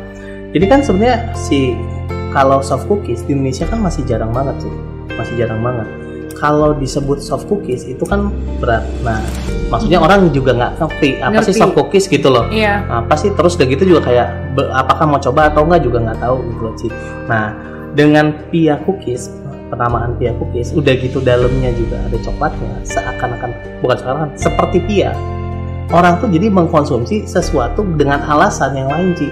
[0.51, 1.75] jadi kan sebenarnya si
[2.31, 4.73] kalau soft cookies di Indonesia kan masih jarang banget sih,
[5.15, 5.87] masih jarang banget.
[6.39, 8.81] Kalau disebut soft cookies itu kan berat.
[9.05, 9.19] Nah,
[9.69, 11.61] maksudnya orang juga nggak ngerti apa sih Ngerti.
[11.61, 12.47] soft cookies gitu loh.
[12.51, 12.87] Iya.
[12.87, 14.27] apa sih terus udah gitu juga kayak
[14.73, 16.87] apakah mau coba atau enggak juga nggak tahu gitu loh Ci.
[17.29, 17.45] Nah
[17.95, 19.31] dengan pia cookies
[19.71, 25.11] penamaan pia cookies udah gitu dalamnya juga ada coklatnya seakan-akan bukan seakan seperti pia
[25.91, 29.27] orang tuh jadi mengkonsumsi sesuatu dengan alasan yang lain Ci.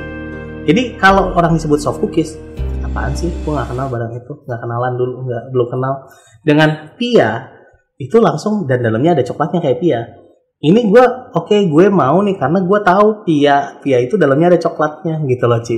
[0.69, 2.37] Jadi kalau orang disebut soft cookies
[2.85, 3.33] apaan sih?
[3.41, 5.93] Gue nggak kenal barang itu, nggak kenalan dulu, nggak belum kenal.
[6.45, 7.49] Dengan pia
[7.97, 10.01] itu langsung dan dalamnya ada coklatnya kayak pia.
[10.61, 15.25] Ini gue oke gue mau nih karena gue tahu pia pia itu dalamnya ada coklatnya
[15.25, 15.77] gitu loh Ci.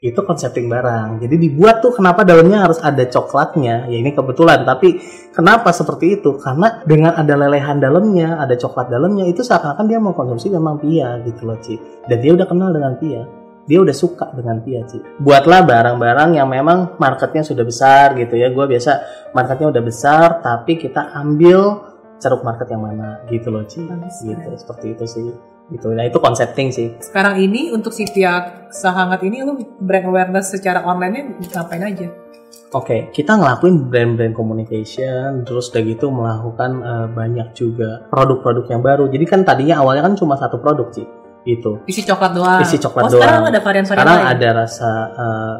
[0.00, 1.20] Itu konsepting barang.
[1.20, 3.92] Jadi dibuat tuh kenapa dalamnya harus ada coklatnya?
[3.92, 4.96] Ya ini kebetulan tapi
[5.36, 6.40] kenapa seperti itu?
[6.40, 11.20] Karena dengan ada lelehan dalamnya ada coklat dalamnya itu seakan-akan dia mau konsumsi memang pia
[11.28, 11.76] gitu loh Ci.
[12.08, 13.39] Dan dia udah kenal dengan pia
[13.70, 14.98] dia udah suka dengan pia Ci.
[15.22, 18.50] Buatlah barang-barang yang memang marketnya sudah besar gitu ya.
[18.50, 18.90] Gue biasa
[19.30, 21.86] marketnya udah besar tapi kita ambil
[22.18, 23.86] ceruk market yang mana gitu loh Ci.
[24.26, 25.30] Gitu seperti itu sih.
[25.70, 25.86] Gitu.
[25.94, 26.98] Nah itu konsepting sih.
[26.98, 32.10] Sekarang ini untuk si Pia sehangat ini lu brand awareness secara online-nya ngapain aja?
[32.74, 39.04] oke kita ngelakuin brand-brand communication terus udah gitu melakukan eh, banyak juga produk-produk yang baru.
[39.06, 41.06] Jadi kan tadinya awalnya kan cuma satu produk sih
[41.42, 42.60] gitu Isi coklat doang.
[42.60, 43.50] Isi coklat oh, sekarang doang.
[43.50, 44.30] ada varian-varian sekarang lain.
[44.30, 44.90] ada rasa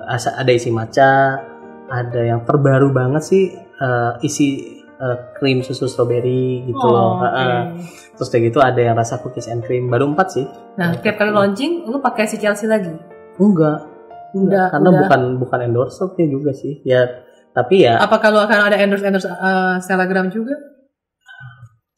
[0.07, 1.41] asa- ada isi matcha
[1.87, 4.47] ada yang terbaru banget sih eh, isi
[4.95, 7.13] eh, krim susu strawberry gitu Oh, loh.
[7.19, 7.81] Heeh.
[8.13, 10.45] terus udah gitu ada yang rasa cookies and cream baru empat sih
[10.77, 12.93] Nah, tiap kali launching lu pakai si Chelsea lagi.
[13.37, 13.89] enggak
[14.31, 15.01] Udah, karena udah.
[15.03, 17.03] bukan bukan endorsernya juga sih ya
[17.51, 20.55] tapi ya Apa kalau akan ada endorse endorse uh, Telegram juga?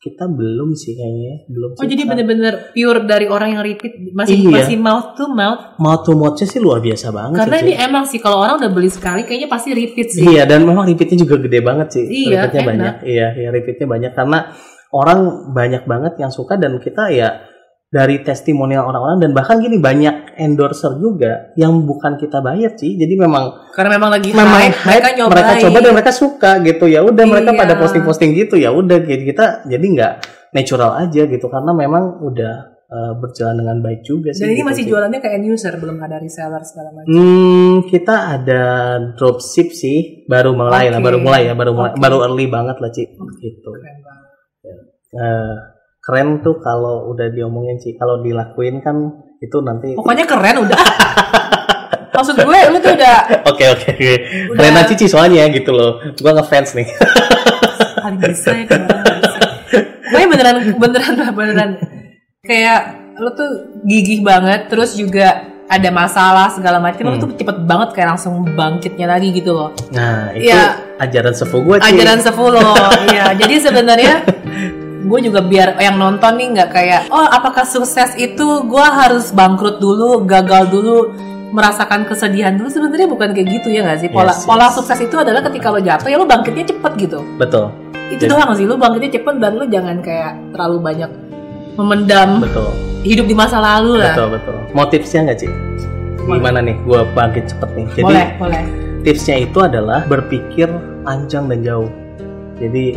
[0.03, 1.87] Kita belum sih kayaknya belum Oh sih.
[1.89, 4.51] jadi bener-bener pure dari orang yang repeat masih Iya.
[4.51, 5.79] masih mouth to mouth.
[5.79, 7.81] mau to mouthnya sih luar biasa banget Karena sih, ini Ci.
[7.81, 10.27] emang sih kalau orang udah beli sekali kayaknya pasti repeat sih.
[10.27, 12.69] iya dan memang repeatnya juga gede banget sih Iya, repeatnya enak.
[12.69, 14.39] banyak iya iya repeatnya banyak karena
[14.91, 17.29] orang banyak banget yang suka dan kita ya
[17.93, 23.21] dari testimonial orang-orang dan bahkan gini banyak endorser juga yang bukan kita bayar sih jadi
[23.21, 25.33] memang Karena memang lagi memang hype, mereka hype, nyobain.
[25.37, 27.61] mereka coba dan mereka suka gitu ya udah mereka Iya.
[27.61, 30.13] pada posting-posting gitu ya udah gitu kita jadi nggak
[30.51, 32.55] natural aja gitu karena memang udah
[32.89, 34.89] eh, berjalan dengan baik juga sih Dan ini gitu masih sih.
[34.89, 37.09] jualannya ke end user, belum ada reseller segala macam.
[37.09, 38.63] Hmm, kita ada
[39.17, 41.09] dropship sih, baru mulai lah, Oke.
[41.09, 42.01] baru mulai ya, baru mulai, Oke.
[42.01, 43.71] baru early banget lah Ci, gitu.
[43.71, 44.29] Keren banget.
[45.09, 45.55] Eh,
[46.03, 48.97] keren tuh kalau udah diomongin sih, kalau dilakuin kan
[49.39, 49.95] itu nanti.
[49.95, 50.79] Pokoknya keren udah.
[52.13, 53.17] Maksud gue lu tuh udah
[53.51, 54.11] Oke oke oke,
[54.53, 56.87] keren Cici soalnya gitu loh, gua ngefans nih.
[58.05, 58.83] paling bisa ya kan.
[60.13, 61.71] Gue beneran beneran beneran
[62.43, 62.81] kayak
[63.17, 63.49] lu tuh
[63.83, 65.41] gigih banget terus juga
[65.71, 67.23] ada masalah segala macam lu Hmm.
[67.23, 69.71] tuh cepet banget kayak langsung bangkitnya lagi gitu loh.
[69.95, 70.77] Nah itu Iya.
[71.01, 72.61] ajaran sepuh gue ajaran sepuluh
[73.09, 74.15] iya jadi sebenarnya
[75.03, 79.79] gue juga biar yang nonton nih nggak kayak oh apakah sukses itu gue harus bangkrut
[79.79, 81.11] dulu gagal dulu
[81.53, 84.47] merasakan kesedihan dulu sebenarnya bukan kayak gitu ya nggak sih pola Yes, yes.
[84.47, 87.69] pola sukses itu adalah ketika lo jatuh ya lo bangkitnya cepet gitu Betul,
[88.09, 91.11] itu Jadi- doang sih lo bangkitnya cepet dan lo jangan kayak terlalu banyak
[91.73, 92.69] memendam betul,
[93.01, 94.57] hidup di masa lalu lah betul betul.
[94.73, 95.49] Mau tipsnya nggak Ci?
[96.23, 97.87] Gimana nih, gue bangkit cepet nih.
[97.93, 98.63] Jadi boleh boleh
[99.03, 100.69] tipsnya itu adalah berpikir
[101.01, 101.89] panjang dan jauh.
[102.61, 102.95] Jadi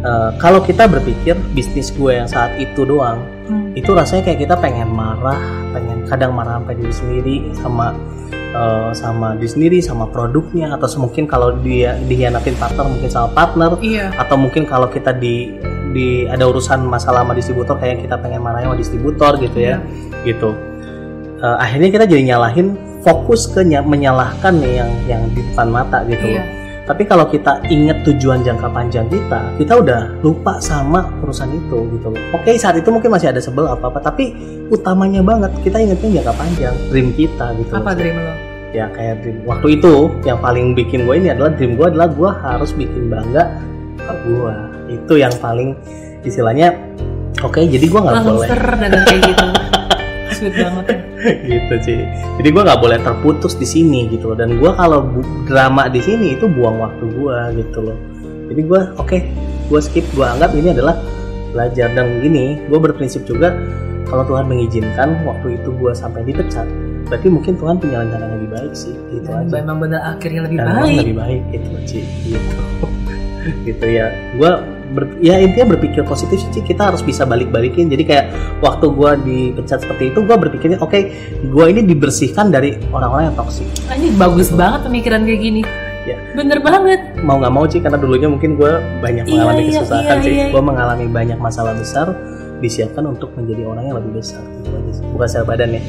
[0.00, 3.74] eh, kalau kita berpikir bisnis gue yang saat itu doang, Hmm.
[3.74, 5.34] itu rasanya kayak kita pengen marah,
[5.70, 7.92] pengen kadang marah sampai diri sendiri sama
[8.50, 13.78] eh, sama diri sendiri, sama produknya, atau mungkin kalau dia dihianatin partner mungkin sama partner,
[13.80, 15.54] iya atau mungkin kalau kita di
[15.90, 19.78] di ada urusan masalah sama distributor kayak kita pengen marahnya sama distributor gitu ya,
[20.22, 20.54] gitu.
[21.40, 26.04] eh, akhirnya kita jadi nyalahin fokus ke ny- menyalahkan nih yang yang di depan mata
[26.04, 26.42] gitu Iya.
[26.42, 26.46] loh.
[26.90, 32.10] Tapi kalau kita inget tujuan jangka panjang kita, kita udah lupa sama urusan itu gitu
[32.10, 32.18] loh.
[32.34, 34.34] Oke saat itu mungkin masih ada sebel apa apa, tapi
[34.74, 37.70] utamanya banget kita ingetnya jangka panjang, dream kita gitu.
[37.78, 37.98] Apa loh.
[38.02, 38.34] dream lo?
[38.74, 39.38] Ya kayak dream.
[39.46, 43.62] Waktu itu yang paling bikin gue ini adalah dream gue adalah gue harus bikin bangga
[43.94, 44.54] ke gue.
[44.90, 45.78] Itu yang paling
[46.26, 46.74] istilahnya.
[47.46, 49.46] Oke, jadi gue nggak boleh dan kayak gitu.
[50.40, 50.84] Sweet banget.
[50.88, 50.98] ya.
[51.52, 51.98] gitu sih.
[52.40, 54.38] Jadi gue nggak boleh terputus di sini gitu loh.
[54.40, 55.04] Dan gue kalau
[55.44, 57.96] drama di sini itu buang waktu gue gitu loh.
[58.48, 59.18] Jadi gue oke,
[59.68, 60.02] gue skip.
[60.16, 60.96] Gue anggap ini adalah
[61.52, 62.56] belajar dan gini.
[62.66, 63.52] Gue berprinsip juga
[64.08, 66.66] kalau Tuhan mengizinkan waktu itu gue sampai dipecat,
[67.06, 68.90] berarti mungkin Tuhan punya rencana yang lebih baik sih.
[69.12, 69.62] Gitu Dan aja.
[69.62, 70.98] memang benar akhirnya lebih Dan baik.
[71.04, 72.04] lebih baik gitu sih.
[72.26, 72.56] Gitu.
[73.70, 74.10] gitu ya.
[74.34, 74.50] Gue
[74.90, 78.24] ber- ya intinya berpikir positif sih kita harus bisa balik-balikin jadi kayak
[78.58, 80.98] waktu gue dipecat seperti itu gue berpikirnya oke
[81.42, 85.62] gue ini dibersihkan dari orang-orang yang toksik Ini bagus banget pemikiran kayak gini.
[86.02, 86.16] Ya.
[86.32, 87.00] Bener banget.
[87.20, 90.32] mau nggak mau sih karena dulunya mungkin gue banyak Iya, mengalami iya, kesusahan iya, sih
[90.32, 90.46] iya.
[90.48, 92.06] gue mengalami banyak masalah besar
[92.58, 95.04] disiapkan untuk menjadi orang yang lebih besar gitu aja sih.
[95.06, 95.82] bukan secara badan ya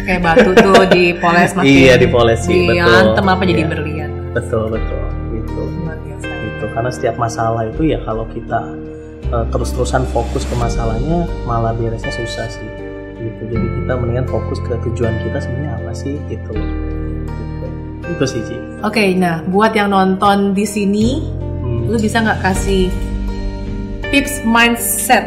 [0.00, 1.68] Kayak batu tuh dipoles makin.
[1.68, 4.10] iya dipoles sih betul Diantem apa jadi Iya, berlian.
[4.30, 5.00] betul betul
[6.78, 8.62] karena setiap masalah itu ya kalau kita
[9.34, 12.70] eh, terus-terusan fokus ke masalahnya malah beresnya susah sih
[13.18, 17.66] gitu jadi kita mendingan fokus ke tujuan kita sebenarnya apa sih gitu gitu.
[18.06, 18.56] itu sih Ci.
[18.86, 21.18] Oke, nah buat yang nonton di sini,
[21.58, 21.90] Hmm.
[21.90, 22.88] lu bisa nggak kasih
[24.08, 25.26] tips mindset?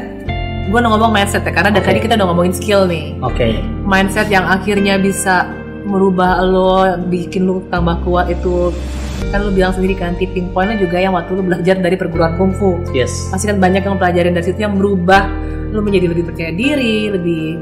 [0.71, 1.89] Gue ngomong mindset ya, karena dari Oke.
[1.91, 3.13] tadi kita udah ngomongin skill nih.
[3.19, 3.47] oke
[3.83, 5.51] Mindset yang akhirnya bisa
[5.83, 8.71] merubah lo, bikin lu tambah kuat itu
[9.29, 12.81] kan lu bilang sendiri kan tipping pointnya juga yang waktu lu belajar dari perguruan kungfu
[12.91, 15.29] yes pasti kan banyak yang pelajarin dari situ yang merubah
[15.71, 17.61] lu menjadi lebih percaya diri lebih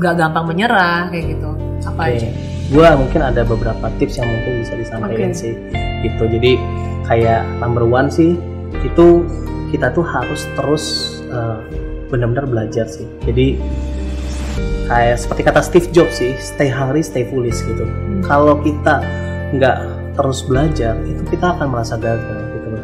[0.00, 1.50] gak gampang menyerah kayak gitu
[1.84, 2.30] apa Oke, aja
[2.70, 5.42] gue mungkin ada beberapa tips yang mungkin bisa disampaikan Oke.
[5.42, 5.54] sih,
[6.06, 6.22] gitu.
[6.30, 6.54] Jadi
[7.10, 8.38] kayak number one sih,
[8.86, 9.26] itu
[9.74, 10.84] kita tuh harus terus
[11.26, 11.58] eh,
[12.06, 13.06] benar-benar belajar sih.
[13.26, 13.58] Jadi
[14.86, 17.82] kayak seperti kata Steve Jobs sih, stay hungry, stay foolish gitu.
[17.82, 18.22] Hmm.
[18.22, 19.02] Kalau kita
[19.50, 19.76] nggak
[20.14, 22.82] terus belajar, itu kita akan merasa gagal gitu loh.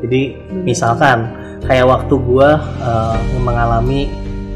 [0.00, 0.22] Jadi
[0.64, 1.28] misalkan
[1.66, 2.50] kayak waktu gue
[2.82, 4.08] eh, mengalami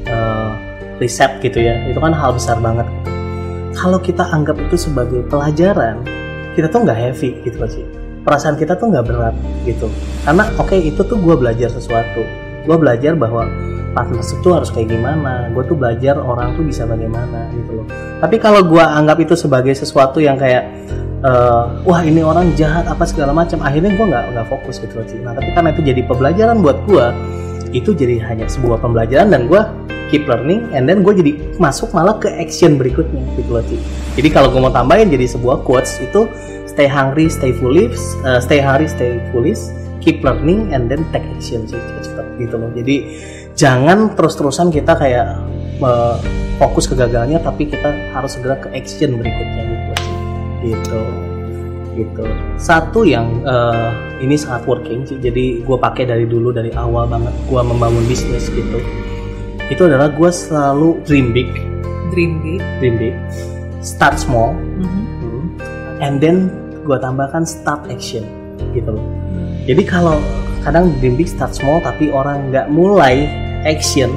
[0.08, 0.50] eh,
[0.98, 2.86] riset gitu ya, itu kan hal besar banget
[3.74, 6.00] kalau kita anggap itu sebagai pelajaran,
[6.54, 7.84] kita tuh nggak heavy gitu loh sih.
[8.24, 9.34] Perasaan kita tuh nggak berat
[9.68, 9.90] gitu.
[10.24, 12.24] Karena oke itu tuh gue belajar sesuatu.
[12.64, 13.44] Gue belajar bahwa
[13.92, 15.52] partnership tuh harus kayak gimana.
[15.52, 17.86] Gue tuh belajar orang tuh bisa bagaimana gitu loh.
[18.22, 20.64] Tapi kalau gue anggap itu sebagai sesuatu yang kayak
[21.24, 25.06] eh, wah ini orang jahat apa segala macam, akhirnya gue nggak nggak fokus gitu loh.
[25.24, 27.06] Nah tapi karena itu jadi pembelajaran buat gue,
[27.74, 29.62] itu jadi hanya sebuah pembelajaran dan gue
[30.12, 33.80] keep learning and then gue jadi masuk malah ke action berikutnya gitu loh Ci.
[34.14, 36.30] Jadi kalau gue mau tambahin jadi sebuah quotes itu
[36.70, 39.58] stay hungry, stay foolish, uh, stay hungry, stay foolish,
[39.98, 41.80] keep learning and then take action sih
[42.38, 42.70] gitu loh.
[42.74, 43.18] Jadi
[43.58, 45.40] jangan terus-terusan kita kayak
[45.82, 46.18] uh,
[46.62, 50.03] fokus ke gagalnya tapi kita harus segera ke action berikutnya gitu loh.
[50.64, 51.02] Gitu.
[51.94, 52.26] Gitu.
[52.58, 55.20] Satu yang uh, ini sangat working sih.
[55.20, 58.82] Jadi gue pakai dari dulu dari awal banget gue membangun bisnis gitu.
[59.70, 61.52] Itu adalah gue selalu dream big.
[62.10, 62.60] Dream big.
[62.82, 63.14] Dream big.
[63.84, 64.56] Start small.
[64.56, 65.02] Mhm.
[65.22, 65.44] hmm,
[66.02, 66.50] and then
[66.82, 68.26] gue tambahkan start action
[68.74, 69.06] gitu loh.
[69.64, 70.18] Jadi kalau
[70.66, 73.28] kadang dream big start small tapi orang nggak mulai
[73.64, 74.10] action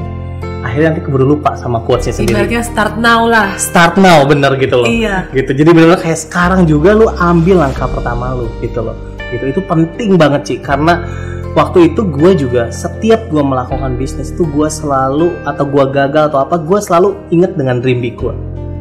[0.65, 2.33] akhirnya nanti keburu lupa sama quotesnya sendiri.
[2.33, 3.53] Ibaratnya start now lah.
[3.57, 4.87] Start now bener gitu loh.
[4.87, 5.29] Iya.
[5.33, 5.51] Gitu.
[5.53, 8.97] Jadi benar-benar kayak sekarang juga lu ambil langkah pertama lu gitu loh.
[9.29, 9.43] Gitu.
[9.53, 11.03] Itu penting banget sih karena
[11.57, 16.45] waktu itu gue juga setiap gue melakukan bisnis itu gue selalu atau gue gagal atau
[16.45, 18.29] apa gue selalu inget dengan dream big gue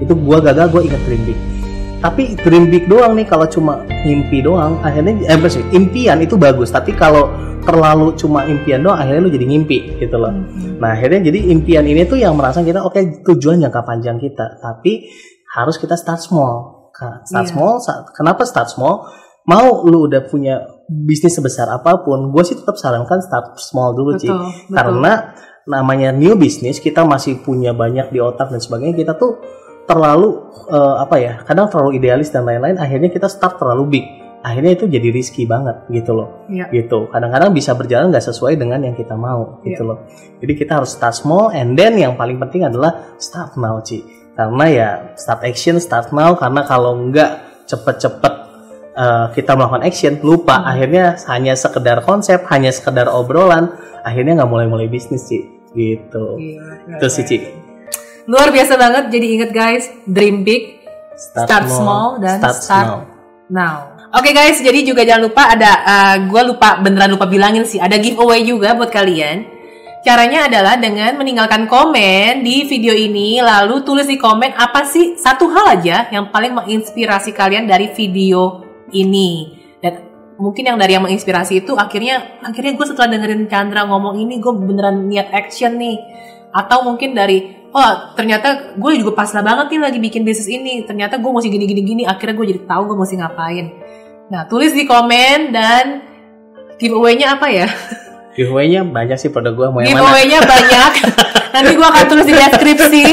[0.05, 1.39] itu gue gagal gue inget dream big
[2.07, 6.71] tapi dream big doang nih kalau cuma mimpi doang akhirnya eh maksudnya, impian itu bagus
[6.71, 7.35] tapi kalau
[7.67, 10.79] terlalu cuma impian doang akhirnya lu jadi ngimpi gitu loh Mhm.
[10.79, 15.09] Nah akhirnya jadi impian ini tuh yang merasa kita oke tujuan jangka panjang kita, tapi
[15.57, 16.89] harus kita start small.
[17.25, 17.53] Start Iya.
[17.53, 17.75] small.
[18.13, 19.09] Kenapa start small?
[19.49, 24.21] Mau lu udah punya bisnis sebesar apa pun, gue sih tetap sarankan start small dulu
[24.21, 24.37] betul
[24.69, 25.33] Karena
[25.65, 28.97] namanya new business kita masih punya banyak di otak dan sebagainya.
[28.97, 29.41] Kita tuh
[29.87, 30.29] terlalu
[30.67, 31.33] eh, apa ya?
[31.47, 32.77] Kadang terlalu idealis dan lain-lain.
[32.77, 34.07] Akhirnya kita start terlalu big.
[34.47, 36.71] Akhirnya itu jadi risky banget gitu loh Iya.
[36.71, 39.89] gitu kadang-kadang bisa berjalan nggak sesuai dengan yang kita mau gitu Iya.
[39.91, 39.99] loh
[40.39, 44.07] jadi kita harus start small and then yang paling penting adalah start now Ci
[44.39, 48.35] karena ya start action start now karena kalau nggak cepet-cepet
[48.95, 50.71] uh, kita melakukan action lupa Hmm.
[50.79, 53.75] akhirnya hanya sekedar konsep hanya sekedar obrolan
[54.07, 55.43] akhirnya nggak mulai-mulai bisnis sih
[55.75, 57.37] gitu Gila, itu sih Ci
[58.27, 59.05] luar biasa banget.
[59.11, 60.83] Jadi inget guys, dream big,
[61.15, 63.03] start, small, dan start start, small.
[63.51, 63.77] now.
[64.15, 67.99] Oke guys, jadi juga jangan lupa ada, uh, gue lupa beneran lupa bilangin sih, ada
[67.99, 69.45] giveaway juga buat kalian.
[70.07, 75.51] Caranya adalah dengan meninggalkan komen di video ini, lalu tulis di komen apa sih satu
[75.51, 78.63] hal aja yang paling menginspirasi kalian dari video
[78.95, 79.59] ini.
[79.83, 80.07] Dan
[80.39, 84.53] mungkin yang dari yang menginspirasi itu akhirnya akhirnya gue setelah dengerin Chandra ngomong ini gue
[84.55, 85.99] beneran niat action nih.
[86.55, 90.85] Atau mungkin dari oh ternyata gue juga pasrah banget nih lagi bikin bisnis ini.
[90.85, 92.03] Ternyata gue mesti gini gini gini.
[92.05, 93.67] Akhirnya gue jadi tahu gue mesti ngapain.
[94.31, 95.85] Nah tulis di komen dan
[96.77, 97.67] giveaway-nya apa ya?
[98.37, 100.13] Giveaway-nya banyak sih produk gue mau yang mana?
[100.13, 100.93] Giveaway-nya banyak.
[101.57, 103.05] Nanti gua akan tulis di deskripsi.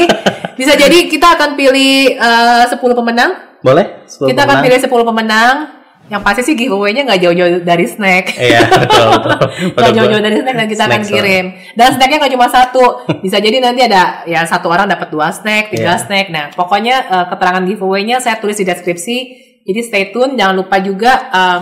[0.54, 3.30] Bisa jadi kita akan pilih eh, 10 pemenang.
[3.64, 4.04] Boleh?
[4.04, 4.64] 10 Kita akan pemenang?
[4.68, 5.56] pilih 10 pemenang.
[6.04, 8.36] Yang pasti sih giveaway-nya nggak jauh-jauh dari snack.
[8.36, 9.40] Iya betul betul.
[9.40, 11.16] Nggak Produk jauh-jauh dari snack dan kita akan snack, sorry.
[11.16, 11.44] kirim.
[11.72, 12.84] Dan snacknya nggak cuma satu.
[13.24, 16.04] Bisa jadi nanti ada ya satu orang dapat dua snack, tiga Iya.
[16.04, 16.26] snack.
[16.28, 19.16] Nah pokoknya eh, keterangan giveaway-nya saya tulis di deskripsi.
[19.64, 20.36] Jadi stay tune.
[20.36, 21.60] Jangan lupa juga em,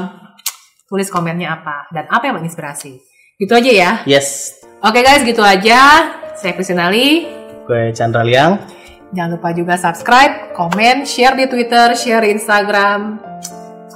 [0.90, 2.98] tulis komennya apa dan apa yang menginspirasi.
[3.38, 3.90] Gitu aja ya.
[4.04, 4.58] Yes.
[4.82, 6.10] Oke guys, gitu aja.
[6.34, 7.30] Saya Kristinali.
[7.62, 8.58] Gue Chandra Liang.
[9.14, 13.31] Jangan lupa juga subscribe, komen, share di Twitter, share di Instagram.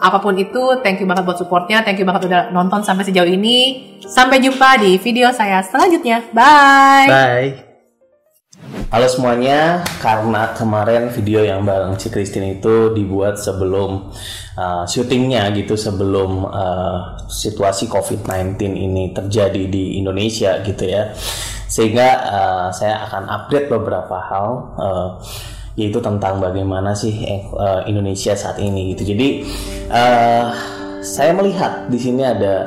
[0.01, 1.81] Apa pun itu, thank you banget buat supportnya.
[1.81, 3.93] Thank you banget udah nonton sampai sejauh ini.
[4.05, 6.21] Sampai jumpa di video saya selanjutnya.
[6.37, 7.09] Bye.
[7.09, 7.51] Bye.
[8.87, 14.15] Halo semuanya, karena kemarin video yang bareng Ci Christine itu dibuat sebelum
[14.55, 21.11] uh, syutingnya gitu, sebelum uh, situasi COVID-19 ini terjadi di Indonesia gitu ya.
[21.67, 24.47] Sehingga uh, saya akan update beberapa hal
[24.79, 25.09] uh,
[25.77, 27.13] yaitu tentang bagaimana sih
[27.53, 29.13] uh, Indonesia saat ini gitu.
[29.13, 29.45] Jadi
[29.93, 30.49] uh,
[31.05, 32.65] saya melihat di sini ada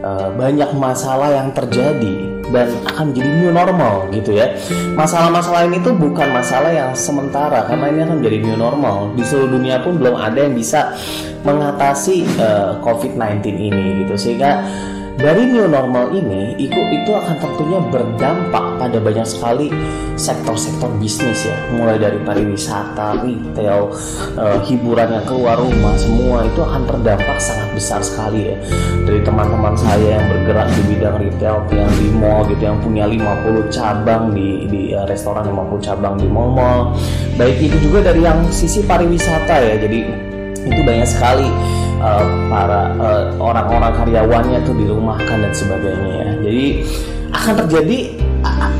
[0.00, 4.54] uh, banyak masalah yang terjadi dan akan jadi new normal gitu ya.
[4.94, 9.10] Masalah-masalah ini tuh bukan masalah yang sementara karena ini akan jadi new normal.
[9.18, 10.94] Di seluruh dunia pun belum ada yang bisa
[11.42, 14.62] mengatasi uh, COVID-19 ini gitu sehingga
[15.14, 19.70] dari new normal ini itu itu akan tentunya berdampak pada banyak sekali
[20.18, 21.54] sektor-sektor bisnis ya.
[21.70, 23.94] Mulai dari pariwisata, retail,
[24.34, 28.56] eh, hiburan yang keluar rumah semua itu akan terdampak sangat besar sekali ya.
[29.06, 33.70] Dari teman-teman saya yang bergerak di bidang retail yang di mall gitu yang punya 50
[33.70, 36.90] cabang di di eh, restoran 50 cabang di mall-mall.
[37.38, 40.00] Baik itu juga dari yang sisi pariwisata ya jadi
[40.64, 41.48] itu banyak sekali
[42.00, 46.28] uh, para uh, orang-orang karyawannya tuh dirumahkan dan sebagainya ya.
[46.42, 46.66] Jadi
[47.34, 47.98] akan terjadi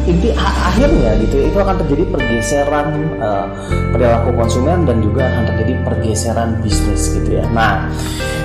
[0.05, 2.89] inti akhirnya gitu itu akan terjadi pergeseran
[3.19, 3.49] uh,
[3.89, 7.45] perilaku konsumen dan juga akan terjadi pergeseran bisnis gitu ya.
[7.49, 7.89] Nah,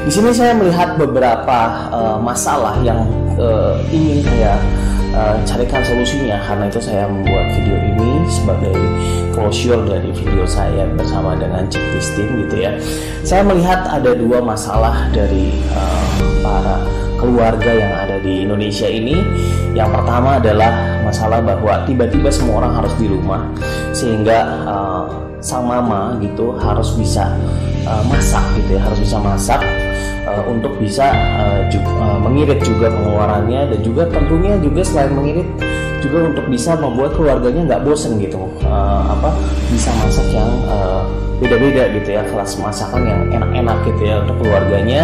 [0.08, 3.04] di sini saya melihat beberapa uh, masalah yang
[3.36, 4.56] uh, ingin saya
[5.12, 8.76] uh, carikan solusinya karena itu saya membuat video ini sebagai
[9.40, 12.76] closure dari video saya bersama dengan Cik Christine gitu ya.
[13.24, 16.04] Saya melihat ada dua masalah dari uh,
[16.44, 16.84] para
[17.16, 19.16] keluarga yang ada di Indonesia ini.
[19.72, 23.48] Yang pertama adalah masalah bahwa tiba-tiba semua orang harus di rumah
[23.96, 25.04] sehingga uh,
[25.40, 27.32] sang mama gitu harus bisa
[27.88, 29.64] uh, masak gitu ya harus bisa masak
[30.46, 31.10] untuk bisa
[31.42, 35.48] uh, ju- uh, mengirit juga pengeluarannya dan juga tentunya juga selain mengirit
[36.00, 38.40] juga untuk bisa membuat keluarganya nggak bosen gitu.
[38.64, 39.30] Uh, apa
[39.72, 41.04] bisa masak yang uh,
[41.40, 45.04] beda-beda gitu ya kelas masakan yang enak-enak gitu ya untuk keluarganya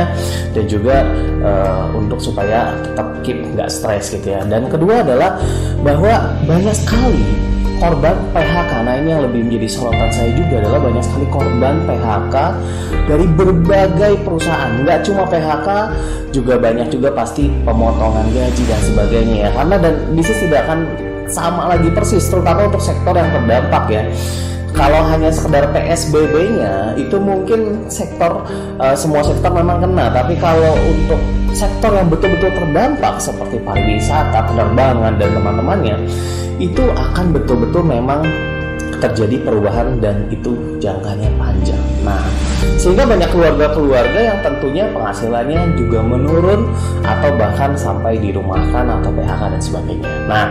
[0.51, 0.95] dan juga
[1.39, 4.43] uh, untuk supaya tetap keep nggak stres gitu ya.
[4.43, 5.39] Dan kedua adalah
[5.79, 8.71] bahwa banyak sekali korban PHK.
[8.85, 12.35] Nah ini yang lebih menjadi sorotan saya juga adalah banyak sekali korban PHK
[13.05, 14.71] dari berbagai perusahaan.
[14.81, 15.67] Nggak cuma PHK,
[16.35, 19.49] juga banyak juga pasti pemotongan gaji dan sebagainya ya.
[19.55, 20.79] Karena dan bisnis tidak akan
[21.25, 24.03] sama lagi persis, terutama untuk sektor yang terdampak ya.
[24.75, 28.43] Kalau hanya sekedar PSBB-nya itu mungkin sektor
[28.77, 31.19] eh, semua sektor memang kena, tapi kalau untuk
[31.55, 35.95] sektor yang betul-betul terdampak seperti pariwisata, penerbangan dan teman-temannya
[36.59, 38.23] itu akan betul-betul memang
[39.05, 41.81] terjadi perubahan dan itu jangkanya panjang.
[42.01, 42.25] Nah,
[42.81, 46.73] sehingga banyak keluarga-keluarga yang tentunya penghasilannya juga menurun
[47.05, 50.09] atau bahkan sampai dirumahkan atau PHK dan sebagainya.
[50.25, 50.45] Nah,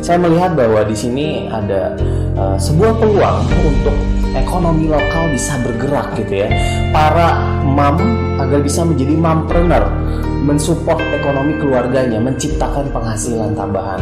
[0.00, 1.92] saya melihat bahwa di sini ada
[2.40, 6.48] uh, sebuah peluang untuk ekonomi lokal bisa bergerak gitu ya.
[6.90, 7.96] Para mam
[8.40, 9.84] agar bisa menjadi mompreneur
[10.40, 14.00] mensupport ekonomi keluarganya, menciptakan penghasilan tambahan.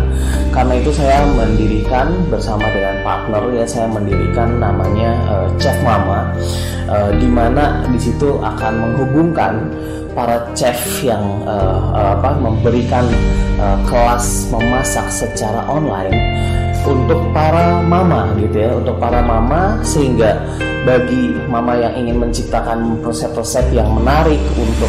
[0.54, 6.30] Karena itu saya mendirikan bersama dengan partner ya saya mendirikan namanya uh, Chef Mama,
[6.86, 9.54] uh, di mana di akan menghubungkan
[10.16, 13.06] para chef yang uh, apa memberikan
[13.62, 16.16] uh, kelas memasak secara online
[16.88, 20.40] untuk para mama gitu ya, untuk para mama sehingga
[20.88, 24.88] bagi mama yang ingin menciptakan resep-resep yang menarik untuk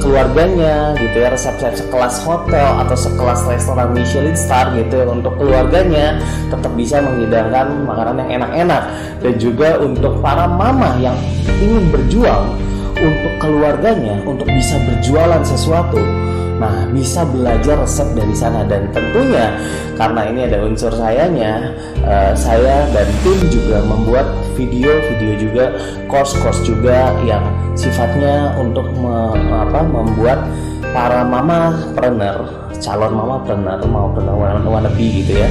[0.00, 6.20] keluarganya gitu ya resep-resep sekelas hotel atau sekelas restoran Michelin star gitu ya untuk keluarganya
[6.48, 8.82] tetap bisa menghidangkan makanan yang enak-enak.
[9.20, 11.16] Dan juga untuk para mama yang
[11.60, 12.56] ingin berjuang
[12.94, 16.23] untuk keluarganya untuk bisa berjualan sesuatu
[16.58, 18.62] Nah, bisa belajar resep dari sana.
[18.66, 19.58] Dan tentunya
[19.98, 21.74] karena ini ada unsur sayanya,
[22.06, 25.64] uh, saya dan tim juga membuat video-video juga,
[26.06, 27.42] course-course juga yang
[27.74, 30.46] sifatnya untuk me, apa, membuat
[30.92, 32.44] para mama trainer,
[32.82, 34.26] calon mama trainer maupun
[34.68, 35.48] wannabe gitu ya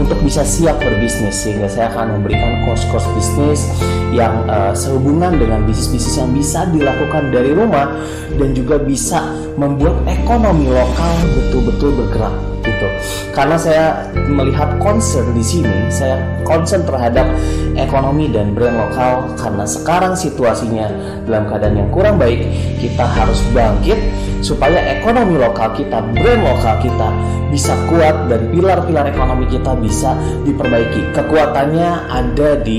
[0.00, 3.68] untuk bisa siap berbisnis sehingga saya akan memberikan course-course bisnis
[4.10, 7.92] yang uh, sehubungan dengan bisnis-bisnis yang bisa dilakukan dari rumah
[8.40, 9.20] dan juga bisa
[9.60, 12.88] membuat ekonomi lokal betul-betul bergerak gitu.
[13.32, 17.26] Karena saya melihat concern di sini, saya concern terhadap
[17.74, 20.86] ekonomi dan brand lokal karena sekarang situasinya
[21.26, 23.98] dalam keadaan yang kurang baik, kita harus bangkit
[24.42, 27.08] supaya ekonomi lokal kita, brand lokal kita
[27.48, 31.14] bisa kuat dan pilar-pilar ekonomi kita bisa diperbaiki.
[31.14, 32.76] Kekuatannya ada di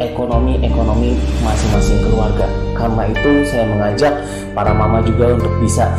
[0.00, 2.46] ekonomi-ekonomi masing-masing keluarga.
[2.72, 4.14] Karena itu saya mengajak
[4.56, 5.92] para mama juga untuk bisa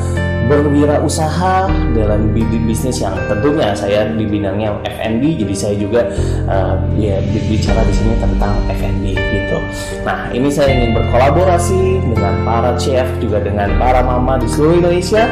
[0.52, 6.12] berwirausaha dalam bisnis yang tentunya saya di bidangnya F&B jadi saya juga
[6.52, 9.58] uh, ya bicara di sini tentang F&B gitu.
[10.04, 15.32] Nah ini saya ingin berkolaborasi dengan para chef juga dengan para mama di seluruh Indonesia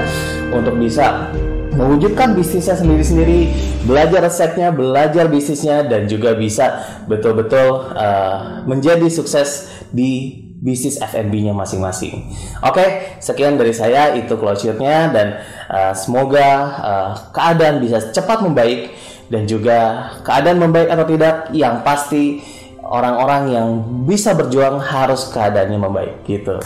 [0.56, 1.28] untuk bisa
[1.76, 3.56] mewujudkan bisnisnya sendiri-sendiri,
[3.88, 12.28] belajar resepnya, belajar bisnisnya, dan juga bisa betul-betul uh, menjadi sukses di bisnis F&B-nya masing-masing.
[12.62, 15.28] Oke, sekian dari saya itu closure-nya dan
[15.72, 16.48] uh, semoga
[16.80, 18.92] uh, keadaan bisa cepat membaik
[19.32, 22.44] dan juga keadaan membaik atau tidak yang pasti
[22.84, 23.68] orang-orang yang
[24.04, 26.58] bisa berjuang harus keadaannya membaik gitu.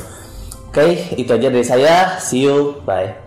[0.73, 2.17] Oke, itu aja dari saya.
[2.17, 2.81] See you.
[2.81, 3.22] Bye.